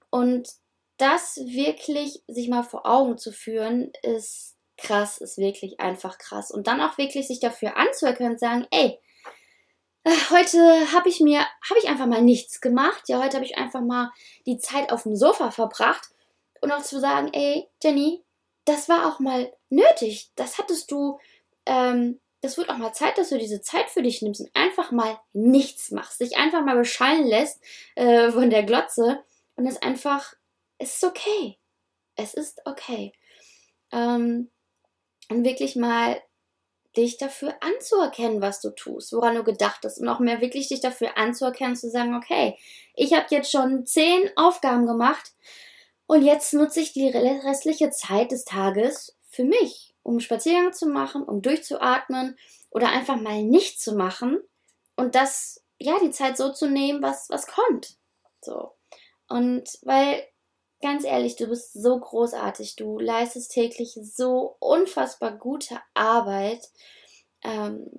Und 0.10 0.50
das 0.98 1.38
wirklich 1.38 2.24
sich 2.28 2.48
mal 2.48 2.64
vor 2.64 2.86
Augen 2.86 3.18
zu 3.18 3.32
führen, 3.32 3.92
ist 4.02 4.53
krass, 4.78 5.20
ist 5.20 5.38
wirklich 5.38 5.80
einfach 5.80 6.18
krass. 6.18 6.52
Und 6.52 6.68
dann 6.68 6.82
auch 6.82 6.98
wirklich 6.98 7.28
sich 7.28 7.40
dafür 7.40 7.78
anzuerkennen 7.78 8.34
und 8.34 8.40
sagen, 8.40 8.68
ey, 8.72 9.00
äh, 10.04 10.12
heute 10.30 10.92
habe 10.92 11.10
ich 11.10 11.20
mir, 11.20 11.40
habe 11.40 11.80
ich 11.82 11.88
einfach 11.88 12.08
mal 12.08 12.22
nichts 12.22 12.62
gemacht. 12.62 13.08
Ja, 13.08 13.24
heute 13.24 13.36
habe 13.38 13.46
ich 13.46 13.58
einfach 13.58 13.82
mal 13.82 14.12
die 14.46 14.58
Zeit 14.58 14.92
auf 14.92 15.04
dem 15.04 15.16
Sofa 15.16 15.52
verbracht. 15.52 16.10
Und 16.62 16.72
auch 16.72 16.82
zu 16.82 17.00
sagen, 17.00 17.30
ey, 17.34 17.68
Jenny, 17.84 18.24
das 18.66 18.90
war 18.90 19.08
auch 19.08 19.20
mal 19.20 19.52
nötig. 19.70 20.32
Das 20.36 20.58
hattest 20.58 20.92
du, 20.92 21.20
ähm, 21.66 22.20
das 22.42 22.58
wird 22.58 22.70
auch 22.70 22.78
mal 22.78 22.94
Zeit, 22.94 23.18
dass 23.18 23.30
du 23.30 23.38
diese 23.38 23.62
Zeit 23.62 23.90
für 23.90 24.02
dich 24.02 24.22
nimmst 24.22 24.42
und 24.42 24.50
einfach 24.54 24.92
mal 24.92 25.20
nichts 25.34 25.92
machst. 25.92 26.20
Dich 26.20 26.38
einfach 26.38 26.64
mal 26.64 26.78
beschallen 26.78 27.26
lässt 27.28 27.62
äh, 27.96 28.32
von 28.32 28.50
der 28.50 28.64
Glotze. 28.64 29.24
Und 29.56 29.68
es 29.68 29.82
einfach, 29.82 30.34
es 30.78 30.96
ist 30.96 31.04
okay. 31.04 31.58
Es 32.16 32.34
ist 32.34 32.62
okay. 32.66 33.14
Ähm, 33.92 34.50
und 35.30 35.44
wirklich 35.44 35.76
mal 35.76 36.22
dich 36.96 37.18
dafür 37.18 37.56
anzuerkennen, 37.62 38.42
was 38.42 38.62
du 38.62 38.70
tust, 38.70 39.14
woran 39.14 39.36
du 39.36 39.44
gedacht 39.44 39.80
hast 39.84 40.00
und 40.00 40.08
auch 40.08 40.20
mehr 40.20 40.42
wirklich 40.42 40.68
dich 40.68 40.80
dafür 40.80 41.18
anzuerkennen, 41.18 41.76
zu 41.76 41.90
sagen, 41.90 42.16
okay, 42.16 42.58
ich 42.96 43.14
habe 43.14 43.26
jetzt 43.30 43.52
schon 43.52 43.86
zehn 43.86 44.30
Aufgaben 44.36 44.86
gemacht 44.86 45.32
und 46.06 46.22
jetzt 46.22 46.54
nutze 46.54 46.82
ich 46.82 46.94
die 46.94 47.10
restliche 47.10 47.90
Zeit 47.90 48.32
des 48.32 48.46
Tages 48.46 49.18
für 49.28 49.44
mich, 49.44 49.96
um 50.04 50.20
Spaziergang 50.20 50.74
zu 50.74 50.88
machen, 50.88 51.24
um 51.24 51.42
durchzuatmen 51.42 52.38
oder 52.70 52.90
einfach 52.90 53.16
mal 53.16 53.42
nichts 53.44 53.84
zu 53.84 53.96
machen 53.96 54.40
und 54.96 55.16
das, 55.16 55.64
ja, 55.80 55.98
die 56.00 56.12
Zeit 56.12 56.38
so 56.38 56.52
zu 56.52 56.68
nehmen, 56.68 57.02
was, 57.02 57.30
was 57.30 57.48
kommt. 57.48 57.98
So. 58.42 58.74
Und 59.28 59.80
weil 59.82 60.24
ganz 60.84 61.06
ehrlich, 61.06 61.38
du 61.38 61.48
bist 61.48 61.74
so 61.74 61.98
großartig. 61.98 62.76
Du 62.76 63.00
leistest 63.00 63.54
täglich 63.54 63.98
so 64.04 64.58
unfassbar 64.60 65.38
gute 65.38 65.80
Arbeit. 65.94 66.70
Ähm, 67.42 67.90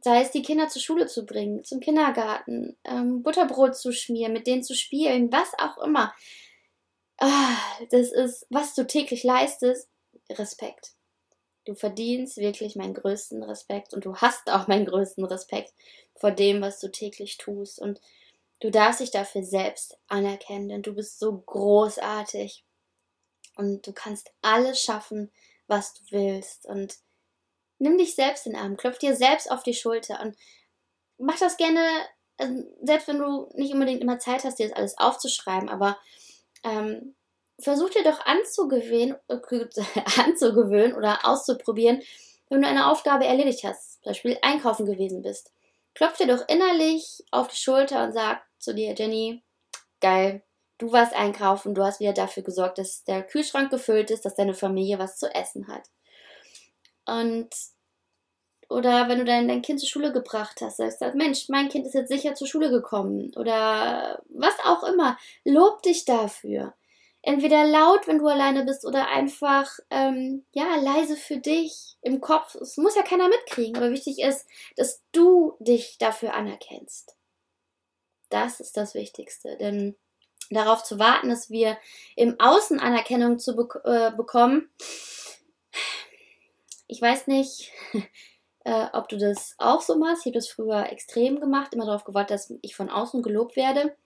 sei 0.00 0.22
es 0.22 0.30
die 0.30 0.42
Kinder 0.42 0.68
zur 0.68 0.82
Schule 0.82 1.06
zu 1.06 1.26
bringen, 1.26 1.64
zum 1.64 1.80
Kindergarten, 1.80 2.76
ähm, 2.84 3.22
Butterbrot 3.22 3.76
zu 3.76 3.92
schmieren, 3.92 4.32
mit 4.32 4.46
denen 4.46 4.62
zu 4.62 4.74
spielen, 4.74 5.30
was 5.30 5.52
auch 5.58 5.78
immer. 5.84 6.14
Ah, 7.18 7.56
das 7.90 8.10
ist, 8.10 8.46
was 8.50 8.74
du 8.74 8.86
täglich 8.86 9.22
leistest, 9.22 9.88
Respekt. 10.30 10.92
Du 11.66 11.74
verdienst 11.74 12.38
wirklich 12.38 12.74
meinen 12.74 12.94
größten 12.94 13.42
Respekt 13.42 13.92
und 13.92 14.04
du 14.06 14.16
hast 14.16 14.50
auch 14.50 14.66
meinen 14.66 14.86
größten 14.86 15.24
Respekt 15.24 15.74
vor 16.16 16.30
dem, 16.30 16.62
was 16.62 16.80
du 16.80 16.88
täglich 16.88 17.36
tust. 17.36 17.78
Und 17.78 18.00
Du 18.60 18.70
darfst 18.70 19.00
dich 19.00 19.10
dafür 19.10 19.42
selbst 19.42 19.98
anerkennen, 20.08 20.68
denn 20.68 20.82
du 20.82 20.94
bist 20.94 21.18
so 21.18 21.36
großartig 21.36 22.64
und 23.56 23.86
du 23.86 23.92
kannst 23.92 24.32
alles 24.42 24.80
schaffen, 24.80 25.30
was 25.66 25.94
du 25.94 26.00
willst. 26.10 26.66
Und 26.66 26.96
nimm 27.78 27.98
dich 27.98 28.14
selbst 28.14 28.46
in 28.46 28.52
den 28.52 28.60
Arm, 28.60 28.76
klopf 28.76 28.98
dir 28.98 29.16
selbst 29.16 29.50
auf 29.50 29.62
die 29.62 29.74
Schulter 29.74 30.20
und 30.20 30.36
mach 31.18 31.38
das 31.38 31.56
gerne, 31.56 31.80
also 32.38 32.64
selbst 32.82 33.08
wenn 33.08 33.18
du 33.18 33.50
nicht 33.54 33.72
unbedingt 33.72 34.00
immer 34.00 34.18
Zeit 34.18 34.44
hast, 34.44 34.58
dir 34.58 34.68
das 34.68 34.76
alles 34.76 34.98
aufzuschreiben, 34.98 35.68
aber 35.68 35.98
ähm, 36.62 37.14
versuch 37.58 37.90
dir 37.90 38.04
doch 38.04 38.24
anzugewöhnen, 38.26 39.16
äh, 39.28 39.38
anzugewöhnen 40.24 40.94
oder 40.94 41.20
auszuprobieren, 41.24 42.02
wenn 42.48 42.62
du 42.62 42.68
eine 42.68 42.90
Aufgabe 42.90 43.24
erledigt 43.24 43.64
hast, 43.64 44.02
zum 44.02 44.10
Beispiel 44.10 44.38
einkaufen 44.42 44.86
gewesen 44.86 45.22
bist. 45.22 45.53
Klopf 45.94 46.16
dir 46.16 46.26
doch 46.26 46.48
innerlich 46.48 47.24
auf 47.30 47.48
die 47.48 47.56
Schulter 47.56 48.04
und 48.04 48.12
sag, 48.12 48.42
zu 48.58 48.74
dir, 48.74 48.94
Jenny, 48.94 49.42
geil, 50.00 50.42
du 50.78 50.92
warst 50.92 51.14
einkaufen, 51.14 51.74
du 51.74 51.84
hast 51.84 52.00
wieder 52.00 52.12
dafür 52.12 52.42
gesorgt, 52.42 52.78
dass 52.78 53.04
der 53.04 53.22
Kühlschrank 53.22 53.70
gefüllt 53.70 54.10
ist, 54.10 54.24
dass 54.24 54.34
deine 54.34 54.54
Familie 54.54 54.98
was 54.98 55.18
zu 55.18 55.32
essen 55.34 55.68
hat. 55.68 55.88
Und 57.06 57.54
oder 58.68 59.08
wenn 59.08 59.18
du 59.18 59.24
dein, 59.24 59.46
dein 59.46 59.62
Kind 59.62 59.78
zur 59.78 59.88
Schule 59.88 60.12
gebracht 60.12 60.60
hast, 60.60 60.78
sagst 60.78 61.00
du, 61.00 61.12
Mensch, 61.14 61.48
mein 61.48 61.68
Kind 61.68 61.86
ist 61.86 61.94
jetzt 61.94 62.08
sicher 62.08 62.34
zur 62.34 62.46
Schule 62.46 62.70
gekommen. 62.70 63.32
Oder 63.36 64.22
was 64.30 64.54
auch 64.64 64.82
immer. 64.84 65.18
Lob 65.44 65.82
dich 65.82 66.04
dafür. 66.04 66.74
Entweder 67.26 67.64
laut, 67.64 68.06
wenn 68.06 68.18
du 68.18 68.28
alleine 68.28 68.64
bist, 68.64 68.84
oder 68.84 69.08
einfach, 69.08 69.78
ähm, 69.90 70.44
ja, 70.52 70.76
leise 70.76 71.16
für 71.16 71.38
dich 71.38 71.96
im 72.02 72.20
Kopf. 72.20 72.54
Es 72.56 72.76
muss 72.76 72.96
ja 72.96 73.02
keiner 73.02 73.28
mitkriegen, 73.28 73.76
aber 73.76 73.90
wichtig 73.90 74.18
ist, 74.20 74.46
dass 74.76 75.02
du 75.12 75.56
dich 75.58 75.96
dafür 75.98 76.34
anerkennst. 76.34 77.16
Das 78.28 78.60
ist 78.60 78.76
das 78.76 78.94
Wichtigste. 78.94 79.56
Denn 79.56 79.96
darauf 80.50 80.82
zu 80.82 80.98
warten, 80.98 81.30
dass 81.30 81.48
wir 81.48 81.78
im 82.14 82.38
Außen 82.38 82.78
Anerkennung 82.78 83.38
zu 83.38 83.56
be 83.56 83.68
äh, 83.84 84.14
bekommen, 84.14 84.68
ich 86.86 87.00
weiß 87.00 87.26
nicht, 87.26 87.72
äh, 88.64 88.86
ob 88.92 89.08
du 89.08 89.16
das 89.16 89.54
auch 89.56 89.80
so 89.80 89.96
machst. 89.96 90.22
Ich 90.22 90.26
habe 90.26 90.38
das 90.38 90.48
früher 90.48 90.92
extrem 90.92 91.40
gemacht, 91.40 91.72
immer 91.72 91.86
darauf 91.86 92.04
gewartet, 92.04 92.34
dass 92.34 92.52
ich 92.60 92.76
von 92.76 92.90
außen 92.90 93.22
gelobt 93.22 93.56
werde. 93.56 93.96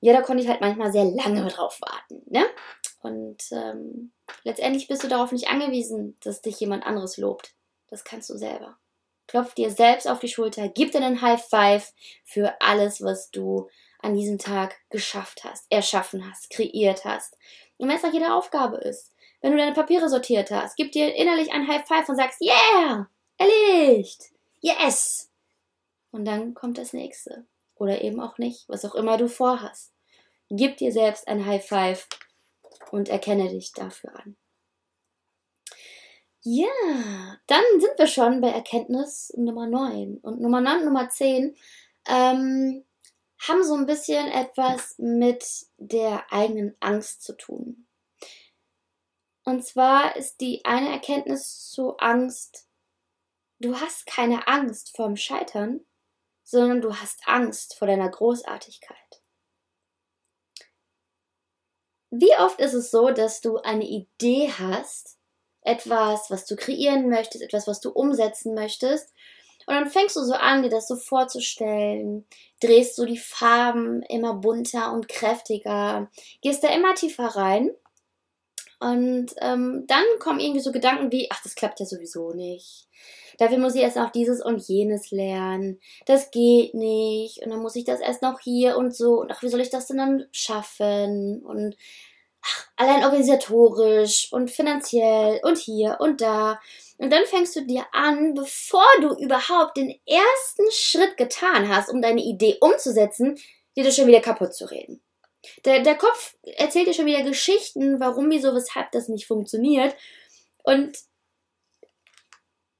Ja, 0.00 0.12
da 0.12 0.22
konnte 0.22 0.42
ich 0.42 0.48
halt 0.48 0.60
manchmal 0.60 0.92
sehr 0.92 1.04
lange 1.04 1.46
drauf 1.48 1.80
warten. 1.80 2.22
Ne? 2.26 2.44
Und 3.00 3.38
ähm, 3.52 4.12
letztendlich 4.44 4.88
bist 4.88 5.04
du 5.04 5.08
darauf 5.08 5.32
nicht 5.32 5.48
angewiesen, 5.48 6.16
dass 6.22 6.42
dich 6.42 6.58
jemand 6.60 6.84
anderes 6.84 7.16
lobt. 7.16 7.54
Das 7.88 8.04
kannst 8.04 8.28
du 8.30 8.36
selber. 8.36 8.76
Klopf 9.26 9.54
dir 9.54 9.70
selbst 9.70 10.08
auf 10.08 10.20
die 10.20 10.28
Schulter, 10.28 10.68
gib 10.68 10.92
dir 10.92 11.02
einen 11.02 11.20
High 11.20 11.44
Five 11.44 11.92
für 12.24 12.54
alles, 12.60 13.02
was 13.02 13.30
du 13.30 13.68
an 14.00 14.14
diesem 14.14 14.38
Tag 14.38 14.76
geschafft 14.90 15.44
hast, 15.44 15.66
erschaffen 15.70 16.28
hast, 16.28 16.50
kreiert 16.50 17.04
hast. 17.04 17.36
Und 17.76 17.88
wenn 17.88 17.96
es 17.96 18.02
nach 18.02 18.12
jeder 18.12 18.36
Aufgabe 18.36 18.76
ist, 18.76 19.12
wenn 19.40 19.52
du 19.52 19.58
deine 19.58 19.74
Papiere 19.74 20.08
sortiert 20.08 20.50
hast, 20.50 20.76
gib 20.76 20.92
dir 20.92 21.14
innerlich 21.14 21.52
ein 21.52 21.66
High 21.66 21.86
Five 21.86 22.08
und 22.08 22.16
sagst, 22.16 22.40
yeah, 22.40 23.08
erledigt, 23.36 24.30
yes. 24.60 25.30
Und 26.12 26.24
dann 26.24 26.54
kommt 26.54 26.78
das 26.78 26.92
nächste. 26.92 27.44
Oder 27.76 28.02
eben 28.02 28.20
auch 28.20 28.38
nicht, 28.38 28.68
was 28.68 28.84
auch 28.84 28.94
immer 28.94 29.16
du 29.16 29.28
vorhast. 29.28 29.92
Gib 30.48 30.76
dir 30.78 30.92
selbst 30.92 31.28
ein 31.28 31.46
High 31.46 31.64
Five 31.64 32.08
und 32.90 33.08
erkenne 33.08 33.48
dich 33.48 33.72
dafür 33.72 34.16
an. 34.18 34.36
Ja, 36.42 36.68
dann 37.48 37.64
sind 37.78 37.98
wir 37.98 38.06
schon 38.06 38.40
bei 38.40 38.50
Erkenntnis 38.50 39.32
Nummer 39.36 39.66
9. 39.66 40.18
Und 40.18 40.40
Nummer 40.40 40.60
9 40.60 40.78
und 40.78 40.84
Nummer 40.84 41.08
10 41.08 41.56
ähm, 42.06 42.84
haben 43.40 43.64
so 43.64 43.74
ein 43.74 43.86
bisschen 43.86 44.28
etwas 44.28 44.94
mit 44.98 45.44
der 45.76 46.32
eigenen 46.32 46.76
Angst 46.80 47.22
zu 47.22 47.36
tun. 47.36 47.86
Und 49.44 49.64
zwar 49.64 50.16
ist 50.16 50.40
die 50.40 50.64
eine 50.64 50.90
Erkenntnis 50.90 51.70
zu 51.70 51.96
Angst, 51.98 52.68
du 53.58 53.76
hast 53.80 54.06
keine 54.06 54.48
Angst 54.48 54.96
vorm 54.96 55.16
Scheitern, 55.16 55.80
sondern 56.46 56.80
du 56.80 56.94
hast 56.94 57.26
Angst 57.26 57.74
vor 57.74 57.88
deiner 57.88 58.08
Großartigkeit. 58.08 58.96
Wie 62.10 62.32
oft 62.38 62.60
ist 62.60 62.72
es 62.72 62.90
so, 62.90 63.10
dass 63.10 63.40
du 63.40 63.58
eine 63.58 63.84
Idee 63.84 64.52
hast, 64.56 65.18
etwas, 65.62 66.30
was 66.30 66.46
du 66.46 66.54
kreieren 66.54 67.08
möchtest, 67.08 67.42
etwas, 67.42 67.66
was 67.66 67.80
du 67.80 67.90
umsetzen 67.90 68.54
möchtest. 68.54 69.12
Und 69.66 69.74
dann 69.74 69.90
fängst 69.90 70.14
du 70.14 70.22
so 70.22 70.34
an, 70.34 70.62
dir 70.62 70.68
das 70.68 70.86
so 70.86 70.94
vorzustellen, 70.94 72.24
drehst 72.60 72.94
so 72.94 73.04
die 73.04 73.18
Farben 73.18 74.02
immer 74.02 74.34
bunter 74.34 74.92
und 74.92 75.08
kräftiger, 75.08 76.08
gehst 76.40 76.62
da 76.62 76.68
immer 76.68 76.94
tiefer 76.94 77.26
rein. 77.26 77.72
Und 78.78 79.34
ähm, 79.38 79.84
dann 79.88 80.04
kommen 80.20 80.38
irgendwie 80.38 80.60
so 80.60 80.70
Gedanken 80.70 81.10
wie, 81.10 81.28
ach, 81.32 81.42
das 81.42 81.56
klappt 81.56 81.80
ja 81.80 81.86
sowieso 81.86 82.32
nicht. 82.32 82.86
Dafür 83.38 83.58
muss 83.58 83.74
ich 83.74 83.82
erst 83.82 83.96
noch 83.96 84.10
dieses 84.10 84.42
und 84.42 84.66
jenes 84.66 85.10
lernen. 85.10 85.80
Das 86.06 86.30
geht 86.30 86.74
nicht. 86.74 87.42
Und 87.42 87.50
dann 87.50 87.60
muss 87.60 87.76
ich 87.76 87.84
das 87.84 88.00
erst 88.00 88.22
noch 88.22 88.40
hier 88.40 88.76
und 88.76 88.94
so. 88.94 89.20
Und 89.20 89.30
ach, 89.30 89.42
wie 89.42 89.48
soll 89.48 89.60
ich 89.60 89.70
das 89.70 89.86
denn 89.86 89.98
dann 89.98 90.26
schaffen? 90.32 91.44
Und 91.44 91.76
allein 92.76 93.04
organisatorisch 93.04 94.32
und 94.32 94.50
finanziell 94.50 95.40
und 95.42 95.58
hier 95.58 95.96
und 96.00 96.20
da. 96.20 96.60
Und 96.98 97.12
dann 97.12 97.26
fängst 97.26 97.56
du 97.56 97.66
dir 97.66 97.84
an, 97.92 98.34
bevor 98.34 98.86
du 99.00 99.14
überhaupt 99.14 99.76
den 99.76 99.94
ersten 100.06 100.70
Schritt 100.70 101.16
getan 101.16 101.68
hast, 101.68 101.90
um 101.90 102.00
deine 102.00 102.22
Idee 102.22 102.56
umzusetzen, 102.60 103.38
dir 103.76 103.84
das 103.84 103.96
schon 103.96 104.06
wieder 104.06 104.20
kaputt 104.20 104.54
zu 104.54 104.70
reden. 104.70 105.02
Der, 105.64 105.82
der 105.82 105.96
Kopf 105.96 106.36
erzählt 106.42 106.88
dir 106.88 106.94
schon 106.94 107.06
wieder 107.06 107.22
Geschichten, 107.22 108.00
warum, 108.00 108.30
wieso, 108.30 108.54
weshalb 108.54 108.90
das 108.92 109.08
nicht 109.08 109.26
funktioniert. 109.26 109.94
Und 110.62 110.96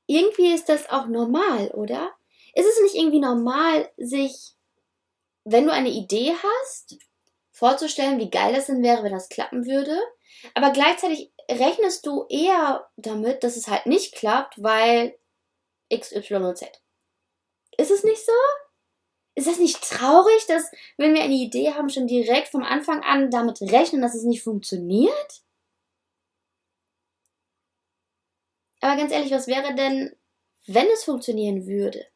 irgendwie 0.06 0.52
ist 0.52 0.68
das 0.68 0.88
auch 0.88 1.06
normal, 1.06 1.68
oder? 1.72 2.12
Ist 2.54 2.66
es 2.66 2.80
nicht 2.82 2.94
irgendwie 2.94 3.20
normal, 3.20 3.90
sich, 3.96 4.52
wenn 5.44 5.66
du 5.66 5.72
eine 5.72 5.90
Idee 5.90 6.32
hast 6.32 6.96
vorzustellen, 7.52 8.18
wie 8.18 8.30
geil 8.30 8.54
das 8.54 8.66
denn 8.66 8.82
wäre, 8.82 9.02
wenn 9.02 9.12
das 9.12 9.28
klappen 9.28 9.66
würde. 9.66 9.98
Aber 10.54 10.70
gleichzeitig 10.70 11.32
rechnest 11.50 12.06
du 12.06 12.26
eher 12.28 12.86
damit, 12.96 13.42
dass 13.44 13.56
es 13.56 13.68
halt 13.68 13.86
nicht 13.86 14.14
klappt, 14.14 14.62
weil 14.62 15.18
X, 15.88 16.12
Y 16.12 16.54
Z. 16.54 16.70
Ist 17.78 17.90
es 17.90 18.04
nicht 18.04 18.24
so? 18.24 18.32
Ist 19.34 19.46
das 19.46 19.58
nicht 19.58 19.82
traurig, 19.82 20.46
dass, 20.46 20.70
wenn 20.96 21.14
wir 21.14 21.22
eine 21.22 21.34
Idee 21.34 21.72
haben, 21.74 21.90
schon 21.90 22.06
direkt 22.06 22.48
vom 22.48 22.62
Anfang 22.62 23.02
an 23.02 23.30
damit 23.30 23.60
rechnen, 23.60 24.00
dass 24.00 24.14
es 24.14 24.24
nicht 24.24 24.42
funktioniert? 24.42 25.42
Aber 28.86 28.96
ganz 28.96 29.10
ehrlich, 29.10 29.32
was 29.32 29.48
wäre 29.48 29.74
denn, 29.74 30.14
wenn 30.68 30.86
es 30.94 31.02
funktionieren 31.02 31.66
würde? 31.66 32.06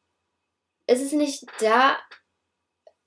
Ist 0.87 1.03
es 1.03 1.11
nicht 1.11 1.45
da 1.59 1.99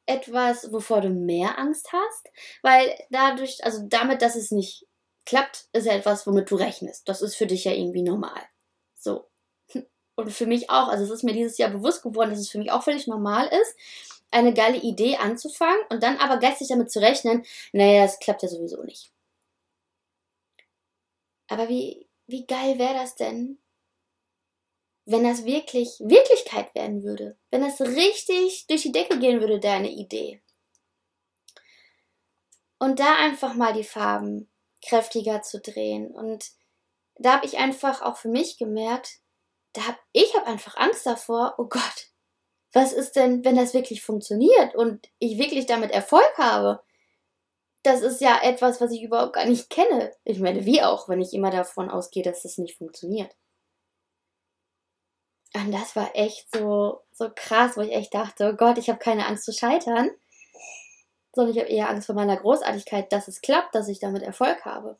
etwas, 0.06 0.73
wovor 0.73 0.99
du 0.99 1.08
mehr 1.08 1.58
Angst 1.58 1.93
hast? 1.93 2.28
Weil 2.62 2.93
dadurch, 3.10 3.63
also 3.63 3.88
damit, 3.88 4.21
dass 4.21 4.36
es 4.36 4.52
nicht 4.52 4.86
klappt, 5.26 5.67
ist 5.71 5.86
ja 5.86 5.93
etwas, 5.93 6.28
womit 6.28 6.52
du 6.52 6.58
rechnest. 6.58 7.08
Das 7.08 7.21
ist 7.21 7.36
für 7.36 7.47
dich 7.47 7.63
ja 7.63 7.71
irgendwie 7.71 8.02
normal. 8.02 8.41
So. 8.95 9.30
Und 10.15 10.34
für 10.34 10.45
mich 10.45 10.69
auch. 10.69 10.89
Also 10.89 11.06
es 11.06 11.10
ist 11.10 11.23
mir 11.23 11.32
dieses 11.32 11.58
Jahr 11.58 11.69
bewusst 11.69 12.04
geworden, 12.04 12.32
dass 12.32 12.39
es 12.39 12.49
für 12.49 12.58
mich 12.58 12.69
auch 12.69 12.84
völlig 12.84 13.08
normal 13.08 13.47
ist, 13.47 13.78
eine 14.30 14.54
geile 14.54 14.80
Idee 14.80 15.15
anzufangen 15.15 15.86
und 15.89 16.04
dann 16.04 16.17
aber 16.17 16.36
gleichzeitig 16.36 16.67
damit 16.67 16.91
zu 16.91 16.99
rechnen, 16.99 17.45
naja, 17.71 18.04
das 18.04 18.19
klappt 18.19 18.43
ja 18.43 18.49
sowieso 18.49 18.84
nicht. 18.84 19.13
Aber 21.47 21.69
wie, 21.69 22.03
wie 22.27 22.45
geil 22.45 22.79
wäre 22.79 22.93
das 22.93 23.15
denn, 23.15 23.59
wenn 25.05 25.23
das 25.23 25.45
wirklich 25.45 25.99
Wirklichkeit 25.99 26.73
werden 26.75 27.03
würde, 27.03 27.38
wenn 27.51 27.62
das 27.62 27.81
richtig 27.81 28.67
durch 28.67 28.83
die 28.83 28.91
Decke 28.91 29.19
gehen 29.19 29.41
würde, 29.41 29.59
deine 29.59 29.91
Idee. 29.91 30.41
Und 32.79 32.99
da 32.99 33.15
einfach 33.15 33.53
mal 33.53 33.73
die 33.73 33.83
Farben 33.83 34.49
kräftiger 34.86 35.41
zu 35.41 35.59
drehen. 35.59 36.12
Und 36.12 36.51
da 37.15 37.33
habe 37.33 37.45
ich 37.45 37.57
einfach 37.57 38.01
auch 38.01 38.17
für 38.17 38.29
mich 38.29 38.57
gemerkt, 38.57 39.19
da 39.73 39.88
hab, 39.88 39.99
ich 40.12 40.36
habe 40.36 40.47
einfach 40.47 40.75
Angst 40.77 41.05
davor, 41.05 41.55
oh 41.57 41.65
Gott, 41.65 42.12
was 42.71 42.91
ist 42.91 43.15
denn, 43.15 43.45
wenn 43.45 43.55
das 43.55 43.73
wirklich 43.73 44.03
funktioniert 44.03 44.75
und 44.75 45.09
ich 45.19 45.38
wirklich 45.38 45.65
damit 45.65 45.91
Erfolg 45.91 46.38
habe? 46.38 46.81
Das 47.84 48.02
ist 48.02 48.22
ja 48.22 48.41
etwas, 48.41 48.80
was 48.80 48.91
ich 48.91 49.04
überhaupt 49.04 49.34
gar 49.34 49.46
nicht 49.46 49.69
kenne. 49.69 50.13
Ich 50.24 50.39
meine, 50.39 50.65
wie 50.65 50.82
auch, 50.82 51.10
wenn 51.10 51.22
ich 51.22 51.34
immer 51.34 51.52
davon 51.52 51.89
ausgehe, 51.89 52.24
dass 52.24 52.43
das 52.43 52.58
nicht 52.58 52.78
funktioniert. 52.78 53.36
Und 55.56 55.72
das 55.72 55.96
war 55.96 56.15
echt 56.15 56.48
so, 56.54 57.02
so 57.12 57.30
krass, 57.34 57.78
wo 57.78 57.82
ich 57.82 57.91
echt 57.91 58.13
dachte, 58.13 58.52
oh 58.52 58.56
Gott, 58.56 58.78
ich 58.78 58.89
habe 58.89 59.00
keine 59.00 59.28
Angst 59.28 59.46
zu 59.46 59.54
scheitern, 59.54 60.10
sondern 61.34 61.56
ich 61.56 61.62
habe 61.62 61.72
eher 61.72 61.89
Angst 61.89 62.08
vor 62.08 62.15
meiner 62.15 62.38
Großartigkeit, 62.38 63.12
dass 63.12 63.28
es 63.28 63.41
klappt, 63.41 63.76
dass 63.76 63.88
ich 63.88 64.00
damit 64.00 64.24
Erfolg 64.24 64.65
habe. 64.65 64.98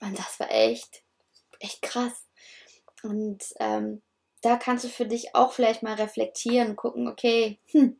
Und 0.00 0.18
das 0.18 0.38
war 0.38 0.50
echt, 0.50 1.02
echt 1.58 1.82
krass. 1.82 2.26
Und 3.02 3.42
ähm, 3.58 4.02
da 4.42 4.56
kannst 4.56 4.84
du 4.84 4.88
für 4.88 5.06
dich 5.06 5.34
auch 5.34 5.52
vielleicht 5.52 5.82
mal 5.82 5.94
reflektieren 5.94 6.76
gucken, 6.76 7.08
okay, 7.08 7.58
hm, 7.70 7.98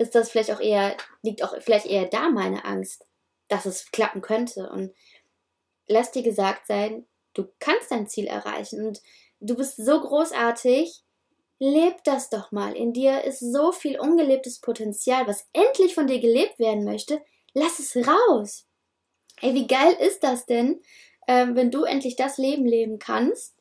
ist 0.00 0.14
das 0.14 0.30
vielleicht 0.30 0.50
auch 0.50 0.60
eher, 0.60 0.96
liegt 1.22 1.44
auch 1.44 1.54
vielleicht 1.60 1.84
eher 1.84 2.06
da 2.06 2.30
meine 2.30 2.64
Angst, 2.64 3.06
dass 3.48 3.66
es 3.66 3.90
klappen 3.90 4.22
könnte. 4.22 4.70
Und 4.70 4.94
lass 5.88 6.10
dir 6.10 6.22
gesagt 6.22 6.66
sein, 6.66 7.06
du 7.34 7.46
kannst 7.58 7.90
dein 7.90 8.08
Ziel 8.08 8.26
erreichen. 8.26 8.86
Und 8.86 9.02
du 9.40 9.54
bist 9.56 9.76
so 9.76 10.00
großartig, 10.00 11.02
leb 11.58 12.02
das 12.04 12.30
doch 12.30 12.50
mal. 12.50 12.74
In 12.74 12.94
dir 12.94 13.24
ist 13.24 13.40
so 13.40 13.72
viel 13.72 14.00
ungelebtes 14.00 14.60
Potenzial, 14.60 15.26
was 15.26 15.46
endlich 15.52 15.94
von 15.94 16.06
dir 16.06 16.18
gelebt 16.18 16.58
werden 16.58 16.84
möchte. 16.84 17.20
Lass 17.52 17.78
es 17.78 17.94
raus. 17.94 18.66
Ey, 19.42 19.52
wie 19.52 19.66
geil 19.66 19.92
ist 20.00 20.24
das 20.24 20.46
denn, 20.46 20.80
äh, 21.26 21.46
wenn 21.50 21.70
du 21.70 21.84
endlich 21.84 22.16
das 22.16 22.38
Leben 22.38 22.64
leben 22.64 22.98
kannst, 22.98 23.54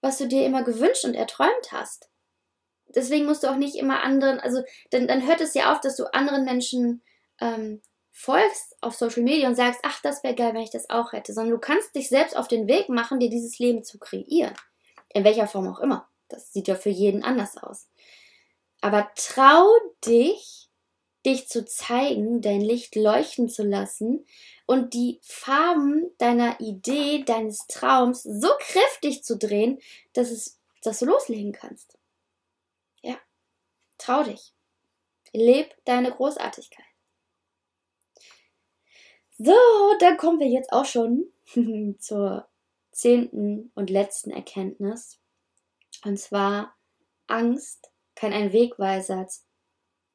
was 0.00 0.16
du 0.16 0.28
dir 0.28 0.46
immer 0.46 0.62
gewünscht 0.62 1.04
und 1.04 1.14
erträumt 1.14 1.72
hast? 1.72 2.07
Deswegen 2.94 3.26
musst 3.26 3.42
du 3.42 3.48
auch 3.48 3.56
nicht 3.56 3.76
immer 3.76 4.02
anderen, 4.02 4.40
also 4.40 4.62
dann, 4.90 5.06
dann 5.06 5.26
hört 5.26 5.40
es 5.40 5.54
ja 5.54 5.72
auf, 5.72 5.80
dass 5.80 5.96
du 5.96 6.04
anderen 6.12 6.44
Menschen 6.44 7.02
ähm, 7.40 7.82
folgst 8.10 8.76
auf 8.80 8.96
Social 8.96 9.22
Media 9.22 9.48
und 9.48 9.54
sagst, 9.54 9.80
ach, 9.84 10.00
das 10.02 10.24
wäre 10.24 10.34
geil, 10.34 10.52
wenn 10.54 10.62
ich 10.62 10.70
das 10.70 10.90
auch 10.90 11.12
hätte, 11.12 11.32
sondern 11.32 11.52
du 11.52 11.60
kannst 11.60 11.94
dich 11.94 12.08
selbst 12.08 12.36
auf 12.36 12.48
den 12.48 12.66
Weg 12.66 12.88
machen, 12.88 13.20
dir 13.20 13.30
dieses 13.30 13.58
Leben 13.58 13.84
zu 13.84 13.98
kreieren. 13.98 14.54
In 15.14 15.24
welcher 15.24 15.46
Form 15.46 15.68
auch 15.68 15.80
immer. 15.80 16.08
Das 16.28 16.52
sieht 16.52 16.68
ja 16.68 16.74
für 16.74 16.90
jeden 16.90 17.22
anders 17.22 17.56
aus. 17.56 17.88
Aber 18.80 19.10
trau 19.14 19.66
dich, 20.04 20.68
dich 21.24 21.48
zu 21.48 21.64
zeigen, 21.64 22.40
dein 22.40 22.60
Licht 22.60 22.96
leuchten 22.96 23.48
zu 23.48 23.62
lassen 23.62 24.26
und 24.66 24.94
die 24.94 25.20
Farben 25.22 26.10
deiner 26.18 26.60
Idee, 26.60 27.24
deines 27.24 27.66
Traums 27.68 28.22
so 28.22 28.48
kräftig 28.58 29.24
zu 29.24 29.36
drehen, 29.36 29.78
dass, 30.12 30.30
es, 30.30 30.58
dass 30.82 31.00
du 31.00 31.06
loslegen 31.06 31.52
kannst. 31.52 31.97
Trau 33.98 34.22
dich. 34.22 34.54
Leb 35.32 35.74
deine 35.84 36.10
Großartigkeit. 36.10 36.84
So, 39.36 39.54
dann 40.00 40.16
kommen 40.16 40.40
wir 40.40 40.48
jetzt 40.48 40.72
auch 40.72 40.84
schon 40.84 41.32
zur 41.98 42.48
zehnten 42.90 43.70
und 43.74 43.90
letzten 43.90 44.30
Erkenntnis. 44.30 45.20
Und 46.04 46.18
zwar, 46.18 46.74
Angst 47.26 47.90
kann 48.14 48.32
ein 48.32 48.52
Wegweiser 48.52 49.28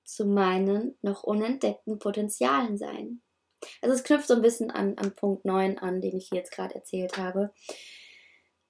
zu 0.04 0.26
meinen 0.26 0.98
noch 1.02 1.24
unentdeckten 1.24 2.00
Potenzialen 2.00 2.78
sein. 2.78 3.22
Also 3.82 3.96
es 3.96 4.04
knüpft 4.04 4.28
so 4.28 4.34
ein 4.34 4.41
bisschen 4.41 4.72
an, 4.72 4.98
an 4.98 5.15
Punkt 5.15 5.46
9 5.46 5.78
an, 5.78 6.02
den 6.02 6.17
ich 6.17 6.30
jetzt 6.32 6.52
gerade 6.52 6.76
erzählt 6.76 7.17
habe. 7.17 7.54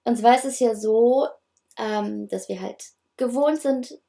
Und 0.03 0.17
zwar 0.17 0.35
ist 0.35 0.45
es 0.45 0.59
ja 0.59 0.75
so, 0.75 1.27
ähm, 1.77 2.27
dass 2.27 2.49
wir 2.49 2.61
halt 2.61 2.91
gewohnt 3.17 3.61
sind, 3.61 3.99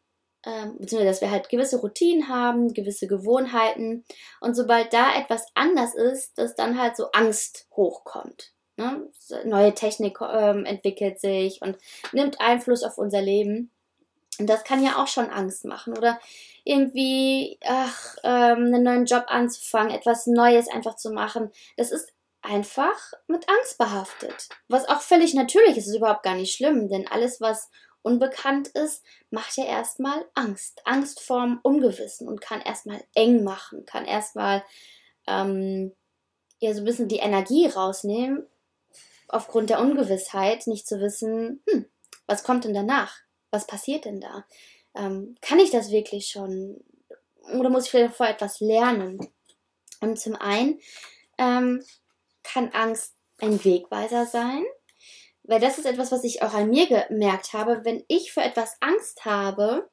ähm, 0.46 0.76
beziehungsweise 0.78 1.10
dass 1.10 1.20
wir 1.20 1.30
halt 1.30 1.48
gewisse 1.48 1.80
Routinen 1.80 2.28
haben, 2.28 2.74
gewisse 2.74 3.06
Gewohnheiten. 3.06 4.04
Und 4.40 4.54
sobald 4.54 4.92
da 4.92 5.14
etwas 5.16 5.46
anders 5.54 5.94
ist, 5.94 6.38
dass 6.38 6.54
dann 6.54 6.78
halt 6.78 6.96
so 6.96 7.10
Angst 7.12 7.66
hochkommt. 7.74 8.52
Ne? 8.76 9.08
Neue 9.44 9.74
Technik 9.74 10.18
ähm, 10.20 10.64
entwickelt 10.64 11.20
sich 11.20 11.62
und 11.62 11.78
nimmt 12.12 12.40
Einfluss 12.40 12.82
auf 12.82 12.98
unser 12.98 13.22
Leben. 13.22 13.70
Und 14.38 14.48
das 14.48 14.64
kann 14.64 14.82
ja 14.82 15.00
auch 15.00 15.06
schon 15.06 15.30
Angst 15.30 15.64
machen. 15.64 15.96
Oder 15.96 16.18
irgendwie, 16.64 17.58
ach, 17.64 18.16
ähm, 18.24 18.66
einen 18.66 18.82
neuen 18.82 19.04
Job 19.04 19.24
anzufangen, 19.28 19.94
etwas 19.94 20.26
Neues 20.26 20.68
einfach 20.68 20.96
zu 20.96 21.10
machen. 21.10 21.52
Das 21.76 21.90
ist 21.92 22.12
einfach 22.42 23.12
mit 23.26 23.48
Angst 23.48 23.78
behaftet. 23.78 24.48
Was 24.68 24.88
auch 24.88 25.00
völlig 25.00 25.34
natürlich 25.34 25.76
ist, 25.76 25.86
ist 25.86 25.96
überhaupt 25.96 26.22
gar 26.22 26.34
nicht 26.34 26.54
schlimm, 26.54 26.88
denn 26.88 27.08
alles, 27.08 27.40
was 27.40 27.70
unbekannt 28.04 28.68
ist, 28.68 29.02
macht 29.30 29.56
ja 29.56 29.64
erstmal 29.64 30.24
Angst. 30.34 30.82
Angst 30.84 31.20
vorm 31.20 31.58
Ungewissen 31.62 32.28
und 32.28 32.40
kann 32.40 32.60
erstmal 32.60 33.02
eng 33.14 33.42
machen, 33.42 33.86
kann 33.86 34.04
erstmal 34.04 34.62
ähm, 35.26 35.92
ja 36.58 36.72
so 36.74 36.82
ein 36.82 36.84
bisschen 36.84 37.08
die 37.08 37.18
Energie 37.18 37.66
rausnehmen, 37.66 38.46
aufgrund 39.28 39.70
der 39.70 39.80
Ungewissheit 39.80 40.66
nicht 40.66 40.86
zu 40.86 41.00
wissen, 41.00 41.62
hm, 41.68 41.86
was 42.26 42.44
kommt 42.44 42.64
denn 42.64 42.74
danach? 42.74 43.16
Was 43.50 43.66
passiert 43.66 44.04
denn 44.04 44.20
da? 44.20 44.44
Ähm, 44.94 45.36
kann 45.40 45.58
ich 45.58 45.70
das 45.70 45.90
wirklich 45.90 46.28
schon? 46.28 46.84
Oder 47.58 47.70
muss 47.70 47.86
ich 47.86 47.90
vielleicht 47.90 48.14
vor 48.14 48.28
etwas 48.28 48.60
lernen? 48.60 49.28
Und 50.00 50.18
zum 50.18 50.36
einen 50.36 50.80
ähm, 51.38 51.82
kann 52.42 52.70
Angst 52.70 53.14
ein 53.40 53.64
Wegweiser 53.64 54.26
sein, 54.26 54.64
weil 55.44 55.60
das 55.60 55.78
ist 55.78 55.86
etwas, 55.86 56.10
was 56.10 56.24
ich 56.24 56.42
auch 56.42 56.54
an 56.54 56.70
mir 56.70 56.86
gemerkt 56.86 57.52
habe. 57.52 57.84
Wenn 57.84 58.02
ich 58.08 58.32
für 58.32 58.42
etwas 58.42 58.76
Angst 58.80 59.24
habe, 59.24 59.88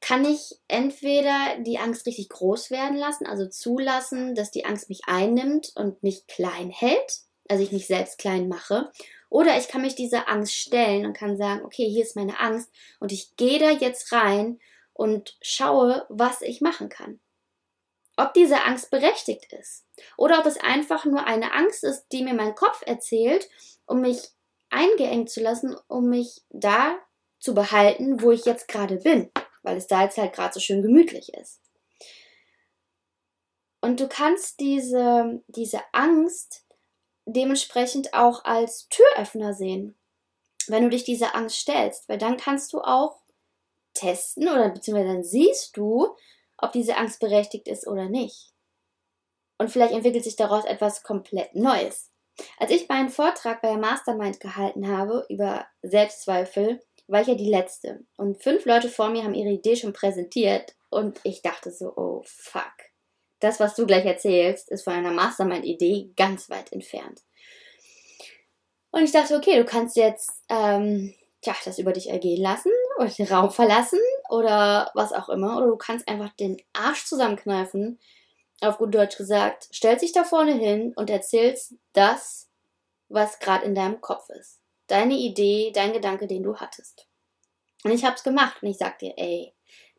kann 0.00 0.24
ich 0.24 0.60
entweder 0.68 1.58
die 1.60 1.78
Angst 1.78 2.06
richtig 2.06 2.28
groß 2.28 2.70
werden 2.70 2.96
lassen, 2.96 3.26
also 3.26 3.48
zulassen, 3.48 4.34
dass 4.34 4.50
die 4.50 4.64
Angst 4.64 4.88
mich 4.88 5.02
einnimmt 5.06 5.72
und 5.74 6.02
mich 6.02 6.26
klein 6.26 6.70
hält, 6.70 7.20
also 7.48 7.62
ich 7.62 7.72
mich 7.72 7.86
selbst 7.86 8.18
klein 8.18 8.48
mache. 8.48 8.90
Oder 9.28 9.58
ich 9.58 9.68
kann 9.68 9.82
mich 9.82 9.96
dieser 9.96 10.28
Angst 10.28 10.54
stellen 10.54 11.04
und 11.04 11.16
kann 11.16 11.36
sagen, 11.36 11.64
okay, 11.64 11.88
hier 11.88 12.04
ist 12.04 12.16
meine 12.16 12.38
Angst 12.38 12.70
und 13.00 13.12
ich 13.12 13.34
gehe 13.36 13.58
da 13.58 13.70
jetzt 13.70 14.12
rein 14.12 14.60
und 14.92 15.36
schaue, 15.42 16.06
was 16.08 16.40
ich 16.40 16.60
machen 16.60 16.88
kann. 16.88 17.20
Ob 18.16 18.32
diese 18.32 18.64
Angst 18.64 18.90
berechtigt 18.90 19.52
ist 19.52 19.84
oder 20.16 20.38
ob 20.38 20.46
es 20.46 20.58
einfach 20.58 21.04
nur 21.04 21.24
eine 21.26 21.52
Angst 21.52 21.84
ist, 21.84 22.06
die 22.12 22.24
mir 22.24 22.34
mein 22.34 22.54
Kopf 22.54 22.82
erzählt, 22.86 23.48
um 23.86 24.00
mich 24.00 24.30
eingeengt 24.70 25.30
zu 25.30 25.40
lassen, 25.40 25.76
um 25.88 26.08
mich 26.08 26.42
da 26.50 26.96
zu 27.38 27.54
behalten, 27.54 28.22
wo 28.22 28.32
ich 28.32 28.44
jetzt 28.44 28.68
gerade 28.68 28.96
bin, 28.96 29.30
weil 29.62 29.76
es 29.76 29.86
da 29.86 30.02
jetzt 30.02 30.18
halt 30.18 30.32
gerade 30.32 30.54
so 30.54 30.60
schön 30.60 30.82
gemütlich 30.82 31.32
ist. 31.34 31.60
Und 33.80 34.00
du 34.00 34.08
kannst 34.08 34.60
diese, 34.60 35.42
diese 35.46 35.80
Angst 35.92 36.64
dementsprechend 37.26 38.14
auch 38.14 38.44
als 38.44 38.88
Türöffner 38.88 39.52
sehen, 39.52 39.96
wenn 40.68 40.82
du 40.82 40.90
dich 40.90 41.04
dieser 41.04 41.36
Angst 41.36 41.56
stellst, 41.58 42.08
weil 42.08 42.18
dann 42.18 42.36
kannst 42.36 42.72
du 42.72 42.80
auch 42.80 43.20
testen 43.94 44.48
oder 44.48 44.70
beziehungsweise 44.70 45.12
dann 45.12 45.24
siehst 45.24 45.76
du, 45.76 46.16
ob 46.58 46.72
diese 46.72 46.96
Angst 46.96 47.20
berechtigt 47.20 47.68
ist 47.68 47.86
oder 47.86 48.08
nicht. 48.08 48.52
Und 49.58 49.70
vielleicht 49.70 49.94
entwickelt 49.94 50.24
sich 50.24 50.36
daraus 50.36 50.64
etwas 50.64 51.02
komplett 51.02 51.54
Neues. 51.54 52.10
Als 52.58 52.70
ich 52.70 52.88
meinen 52.88 53.08
Vortrag 53.08 53.62
bei 53.62 53.68
der 53.68 53.78
Mastermind 53.78 54.40
gehalten 54.40 54.88
habe 54.88 55.24
über 55.28 55.66
Selbstzweifel, 55.82 56.82
war 57.06 57.22
ich 57.22 57.28
ja 57.28 57.34
die 57.34 57.50
Letzte. 57.50 58.04
Und 58.16 58.42
fünf 58.42 58.66
Leute 58.66 58.90
vor 58.90 59.08
mir 59.08 59.24
haben 59.24 59.34
ihre 59.34 59.50
Idee 59.50 59.76
schon 59.76 59.92
präsentiert. 59.92 60.74
Und 60.90 61.18
ich 61.24 61.40
dachte 61.40 61.70
so, 61.70 61.92
oh 61.96 62.22
fuck 62.26 62.74
das, 63.40 63.60
was 63.60 63.74
du 63.74 63.86
gleich 63.86 64.04
erzählst, 64.04 64.70
ist 64.70 64.84
von 64.84 64.94
einer 64.94 65.12
Mastermind-Idee 65.12 66.10
ganz 66.16 66.48
weit 66.50 66.72
entfernt. 66.72 67.22
Und 68.90 69.02
ich 69.02 69.12
dachte, 69.12 69.36
okay, 69.36 69.58
du 69.58 69.64
kannst 69.64 69.96
jetzt 69.96 70.30
ähm, 70.48 71.14
tja, 71.42 71.54
das 71.64 71.78
über 71.78 71.92
dich 71.92 72.08
ergehen 72.08 72.42
lassen 72.42 72.72
oder 72.98 73.08
den 73.08 73.26
Raum 73.26 73.50
verlassen 73.50 74.00
oder 74.30 74.90
was 74.94 75.12
auch 75.12 75.28
immer. 75.28 75.56
Oder 75.56 75.66
du 75.66 75.76
kannst 75.76 76.08
einfach 76.08 76.32
den 76.34 76.60
Arsch 76.72 77.04
zusammenkneifen, 77.04 77.98
auf 78.60 78.78
gut 78.78 78.94
Deutsch 78.94 79.16
gesagt, 79.16 79.68
stellst 79.72 80.02
dich 80.02 80.12
da 80.12 80.24
vorne 80.24 80.54
hin 80.54 80.92
und 80.96 81.10
erzählst 81.10 81.74
das, 81.92 82.48
was 83.08 83.38
gerade 83.38 83.64
in 83.64 83.74
deinem 83.74 84.00
Kopf 84.00 84.28
ist. 84.30 84.60
Deine 84.86 85.14
Idee, 85.14 85.72
dein 85.74 85.92
Gedanke, 85.92 86.26
den 86.26 86.42
du 86.42 86.56
hattest. 86.56 87.06
Und 87.84 87.92
ich 87.92 88.04
hab's 88.04 88.22
gemacht 88.22 88.62
und 88.62 88.68
ich 88.68 88.78
sag 88.78 88.98
dir, 88.98 89.14
ey, 89.16 89.52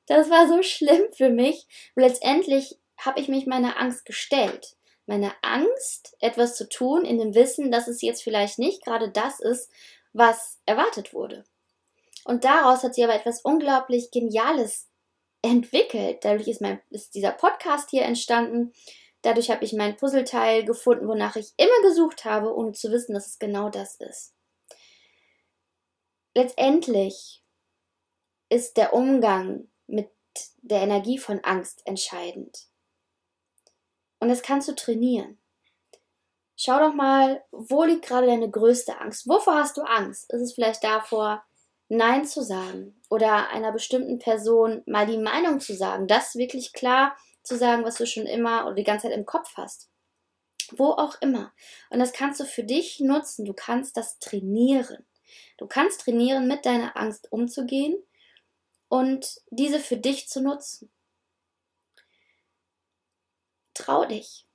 das 0.07 0.29
war 0.29 0.47
so 0.47 0.63
schlimm 0.63 1.03
für 1.13 1.29
mich. 1.29 1.67
Und 1.95 2.03
letztendlich 2.03 2.79
habe 2.97 3.19
ich 3.19 3.27
mich 3.27 3.45
meiner 3.45 3.79
Angst 3.79 4.05
gestellt. 4.05 4.75
Meine 5.05 5.31
Angst, 5.41 6.17
etwas 6.19 6.55
zu 6.55 6.67
tun, 6.67 7.05
in 7.05 7.17
dem 7.17 7.35
Wissen, 7.35 7.71
dass 7.71 7.87
es 7.87 8.01
jetzt 8.01 8.23
vielleicht 8.23 8.59
nicht 8.59 8.83
gerade 8.83 9.09
das 9.09 9.39
ist, 9.39 9.69
was 10.13 10.59
erwartet 10.65 11.13
wurde. 11.13 11.45
Und 12.27 12.43
daraus 12.43 12.83
hat 12.83 12.93
sie 12.93 13.05
aber 13.05 13.15
etwas 13.15 13.39
unglaublich 13.39 14.11
Geniales 14.11 14.89
entwickelt. 15.41 16.25
Dadurch 16.25 16.49
ist, 16.49 16.59
mein, 16.59 16.81
ist 16.89 17.15
dieser 17.15 17.31
Podcast 17.31 17.89
hier 17.89 18.03
entstanden. 18.03 18.73
Dadurch 19.21 19.49
habe 19.49 19.63
ich 19.63 19.71
mein 19.71 19.95
Puzzleteil 19.95 20.65
gefunden, 20.65 21.07
wonach 21.07 21.37
ich 21.37 21.53
immer 21.55 21.81
gesucht 21.83 22.25
habe, 22.25 22.53
ohne 22.53 22.73
zu 22.73 22.91
wissen, 22.91 23.13
dass 23.13 23.27
es 23.27 23.39
genau 23.39 23.69
das 23.69 23.95
ist. 23.95 24.33
Letztendlich 26.35 27.41
ist 28.49 28.75
der 28.75 28.93
Umgang 28.93 29.69
mit 29.87 30.11
der 30.57 30.81
Energie 30.81 31.19
von 31.19 31.39
Angst 31.45 31.81
entscheidend. 31.85 32.67
Und 34.19 34.27
das 34.27 34.41
kannst 34.41 34.67
du 34.67 34.75
trainieren. 34.75 35.39
Schau 36.57 36.77
doch 36.79 36.93
mal, 36.93 37.41
wo 37.51 37.85
liegt 37.85 38.05
gerade 38.05 38.27
deine 38.27 38.51
größte 38.51 38.99
Angst? 38.99 39.29
Wovor 39.29 39.55
hast 39.55 39.77
du 39.77 39.83
Angst? 39.83 40.29
Ist 40.33 40.41
es 40.41 40.53
vielleicht 40.53 40.83
davor, 40.83 41.46
Nein 41.89 42.26
zu 42.26 42.41
sagen 42.41 43.02
oder 43.10 43.50
einer 43.50 43.71
bestimmten 43.71 44.19
Person 44.19 44.84
mal 44.86 45.06
die 45.06 45.17
Meinung 45.17 45.60
zu 45.60 45.73
sagen, 45.73 46.08
das 46.08 46.36
wirklich 46.36 46.73
klar 46.73 47.15
zu 47.43 47.58
sagen, 47.58 47.84
was 47.86 47.95
du 47.95 48.06
schon 48.06 48.26
immer 48.26 48.65
oder 48.65 48.76
die 48.76 48.84
ganze 48.84 49.08
Zeit 49.08 49.17
im 49.17 49.26
Kopf 49.26 49.54
hast? 49.56 49.89
Wo 50.71 50.89
auch 50.91 51.15
immer. 51.21 51.54
Und 51.89 52.00
das 52.00 52.12
kannst 52.12 52.41
du 52.41 52.45
für 52.45 52.63
dich 52.63 53.00
nutzen. 53.00 53.45
Du 53.45 53.54
kannst 53.54 53.95
das 53.95 54.19
trainieren. 54.19 55.06
Du 55.58 55.65
kannst 55.65 56.02
trainieren, 56.02 56.47
mit 56.47 56.65
deiner 56.65 56.97
Angst 56.97 57.32
umzugehen 57.32 57.97
und 58.89 59.41
diese 59.50 59.80
für 59.80 59.97
dich 59.97 60.28
zu 60.28 60.41
nutzen. 60.41 60.91
Trau 63.73 64.06
dich. 64.06 64.45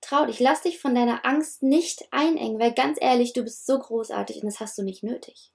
Trau 0.00 0.26
dich. 0.26 0.38
Lass 0.38 0.62
dich 0.62 0.78
von 0.78 0.94
deiner 0.94 1.24
Angst 1.24 1.62
nicht 1.62 2.06
einengen, 2.12 2.60
weil 2.60 2.72
ganz 2.72 2.98
ehrlich, 3.00 3.32
du 3.32 3.42
bist 3.42 3.66
so 3.66 3.78
großartig 3.78 4.42
und 4.42 4.46
das 4.46 4.60
hast 4.60 4.78
du 4.78 4.82
nicht 4.82 5.02
nötig. 5.02 5.52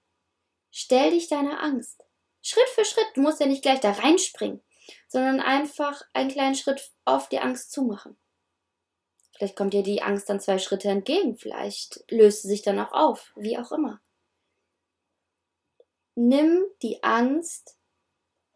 Stell 0.76 1.12
dich 1.12 1.28
deiner 1.28 1.62
Angst. 1.62 2.04
Schritt 2.42 2.68
für 2.70 2.84
Schritt. 2.84 3.06
Du 3.14 3.22
musst 3.22 3.40
ja 3.40 3.46
nicht 3.46 3.62
gleich 3.62 3.80
da 3.80 3.92
reinspringen, 3.92 4.60
sondern 5.08 5.40
einfach 5.40 6.02
einen 6.14 6.32
kleinen 6.32 6.56
Schritt 6.56 6.92
auf 7.06 7.30
die 7.30 7.38
Angst 7.38 7.72
zumachen. 7.72 8.18
Vielleicht 9.36 9.56
kommt 9.56 9.74
dir 9.74 9.84
die 9.84 10.02
Angst 10.02 10.30
dann 10.30 10.40
zwei 10.40 10.58
Schritte 10.58 10.90
entgegen. 10.90 11.38
Vielleicht 11.38 12.04
löst 12.10 12.42
sie 12.42 12.48
sich 12.48 12.64
dann 12.64 12.80
auch 12.80 12.92
auf. 12.92 13.34
Wie 13.36 13.56
auch 13.60 13.72
immer. 13.72 14.02
Nimm 16.16 16.66
die 16.82 17.04
Angst 17.04 17.78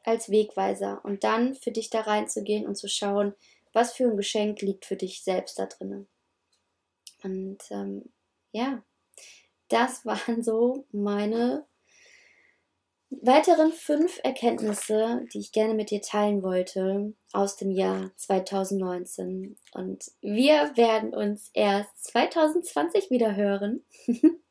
als 0.03 0.31
Wegweiser 0.31 1.05
und 1.05 1.23
dann 1.23 1.53
für 1.53 1.71
dich 1.71 1.91
da 1.91 2.01
reinzugehen 2.01 2.65
und 2.65 2.75
zu 2.75 2.89
schauen, 2.89 3.35
was 3.73 3.93
für 3.93 4.05
ein 4.05 4.17
Geschenk 4.17 4.61
liegt 4.61 4.85
für 4.85 4.95
dich 4.95 5.23
selbst 5.23 5.59
da 5.59 5.67
drinnen. 5.67 6.07
Und 7.21 7.59
ähm, 7.69 8.11
ja, 8.51 8.83
das 9.67 10.03
waren 10.05 10.41
so 10.41 10.87
meine 10.91 11.67
weiteren 13.09 13.71
fünf 13.71 14.19
Erkenntnisse, 14.23 15.25
die 15.33 15.39
ich 15.39 15.51
gerne 15.51 15.73
mit 15.73 15.91
dir 15.91 16.01
teilen 16.01 16.43
wollte 16.43 17.13
aus 17.33 17.55
dem 17.55 17.71
Jahr 17.71 18.11
2019. 18.15 19.57
Und 19.73 20.05
wir 20.21 20.71
werden 20.75 21.13
uns 21.13 21.49
erst 21.53 22.05
2020 22.05 23.09
wieder 23.09 23.35
hören. 23.35 23.85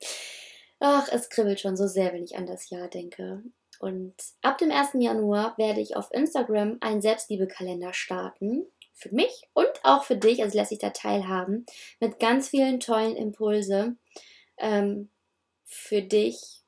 Ach, 0.80 1.08
es 1.10 1.28
kribbelt 1.28 1.60
schon 1.60 1.76
so 1.76 1.86
sehr, 1.86 2.12
wenn 2.12 2.24
ich 2.24 2.36
an 2.36 2.46
das 2.46 2.70
Jahr 2.70 2.88
denke. 2.88 3.42
Und 3.78 4.14
ab 4.42 4.58
dem 4.58 4.70
1. 4.70 4.90
Januar 4.94 5.56
werde 5.58 5.80
ich 5.80 5.96
auf 5.96 6.10
Instagram 6.12 6.78
einen 6.80 7.02
Selbstliebekalender 7.02 7.92
starten 7.92 8.66
für 8.94 9.14
mich 9.14 9.42
und 9.52 9.68
auch 9.82 10.04
für 10.04 10.16
dich, 10.16 10.42
also 10.42 10.56
lässt 10.56 10.70
sich 10.70 10.78
da 10.78 10.90
teilhaben, 10.90 11.66
mit 12.00 12.18
ganz 12.18 12.48
vielen 12.48 12.80
tollen 12.80 13.14
Impulse 13.16 13.96
ähm, 14.56 15.10
für 15.64 16.00
dich, 16.00 16.62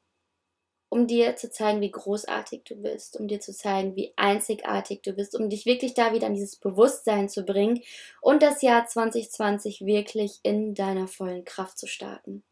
um 0.88 1.07
dir 1.07 1.37
zu 1.37 1.51
zeigen, 1.51 1.81
wie 1.81 1.90
großartig 1.90 2.62
du 2.64 2.77
bist, 2.77 3.18
um 3.18 3.29
dir 3.29 3.40
zu 3.40 3.53
zeigen, 3.53 3.94
wie 3.96 4.12
einzigartig 4.16 5.03
du 5.03 5.12
bist, 5.12 5.35
um 5.35 5.51
dich 5.51 5.66
wirklich 5.66 5.94
da 5.94 6.12
wieder 6.12 6.27
an 6.27 6.35
dieses 6.35 6.57
Bewusstsein 6.57 7.29
zu 7.29 7.44
bringen 7.44 7.83
und 8.20 8.42
das 8.42 8.62
Jahr 8.62 8.87
2020 8.87 9.83
wirklich 9.85 10.40
in 10.42 10.74
deiner 10.74 11.09
vollen 11.09 11.44
Kraft 11.44 11.79
zu 11.79 11.87
starten. 11.87 12.42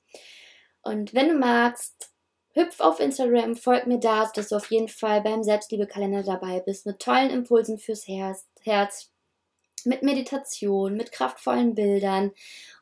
Und 0.83 1.14
wenn 1.14 1.29
du 1.29 1.35
magst, 1.35 2.11
hüpf 2.53 2.81
auf 2.81 3.01
Instagram, 3.01 3.57
folg 3.57 3.87
mir 3.87 3.99
da, 3.99 4.31
dass 4.35 4.49
du 4.49 4.57
auf 4.57 4.70
jeden 4.70 4.88
Fall 4.88 5.20
beim 5.22 5.42
Selbstliebe-Kalender 5.42 6.22
dabei 6.22 6.61
bist, 6.61 6.87
mit 6.87 7.01
tollen 7.01 7.31
Impulsen 7.31 7.79
fürs 7.79 8.07
Herz, 8.07 9.11
mit 9.85 10.03
Meditation, 10.03 10.96
mit 10.96 11.12
kraftvollen 11.12 11.75
Bildern 11.75 12.33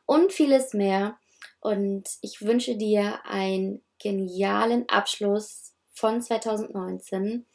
und 0.05 0.33
vieles 0.33 0.73
mehr. 0.73 1.17
Und 1.61 2.07
ich 2.21 2.41
wünsche 2.41 2.77
dir 2.77 3.19
einen 3.25 3.84
genialen 4.05 4.87
Abschluss 4.87 5.73
von 5.93 6.21
2019. 6.21 7.47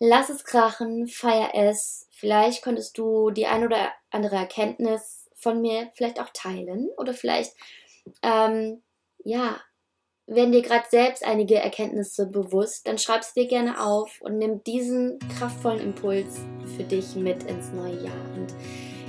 Lass 0.00 0.28
es 0.28 0.42
krachen, 0.42 1.06
feier 1.06 1.52
es. 1.54 2.08
Vielleicht 2.10 2.62
konntest 2.62 2.98
du 2.98 3.30
die 3.30 3.46
ein 3.46 3.64
oder 3.64 3.92
andere 4.10 4.34
Erkenntnis 4.34 5.30
von 5.36 5.60
mir 5.60 5.88
vielleicht 5.94 6.18
auch 6.18 6.30
teilen 6.32 6.88
oder 6.96 7.14
vielleicht, 7.14 7.54
ähm, 8.22 8.82
ja, 9.22 9.60
werden 10.26 10.50
dir 10.50 10.62
gerade 10.62 10.86
selbst 10.90 11.24
einige 11.24 11.54
Erkenntnisse 11.54 12.26
bewusst, 12.26 12.88
dann 12.88 12.98
schreib 12.98 13.22
es 13.22 13.34
dir 13.34 13.46
gerne 13.46 13.80
auf 13.80 14.20
und 14.20 14.36
nimm 14.36 14.64
diesen 14.64 15.20
kraftvollen 15.38 15.80
Impuls 15.80 16.40
für 16.76 16.82
dich 16.82 17.14
mit 17.14 17.44
ins 17.44 17.70
neue 17.70 18.02
Jahr. 18.02 18.24
Und 18.34 18.52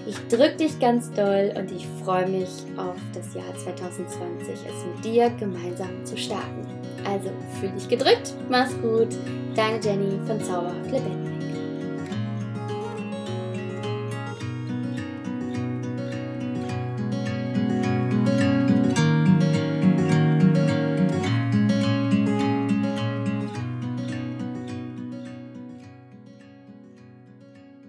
ich 0.08 0.16
drücke 0.28 0.56
dich 0.58 0.80
ganz 0.80 1.12
doll 1.12 1.54
und 1.58 1.72
ich 1.72 1.88
freue 2.04 2.28
mich 2.28 2.50
auf 2.78 2.96
das 3.14 3.34
Jahr 3.34 3.56
2020, 3.56 4.50
es 4.50 4.96
mit 4.96 5.06
dir 5.06 5.30
gemeinsam 5.32 6.06
zu 6.06 6.18
starten. 6.18 6.66
Also 7.06 7.30
fühl 7.60 7.72
dich 7.72 7.88
gedrückt, 7.88 8.34
mach's 8.50 8.74
gut. 8.82 9.10
Deine 9.56 9.80
Jenny 9.82 10.20
von 10.28 10.42
Zauberhaft 10.42 10.92
Lebendig. 10.92 11.39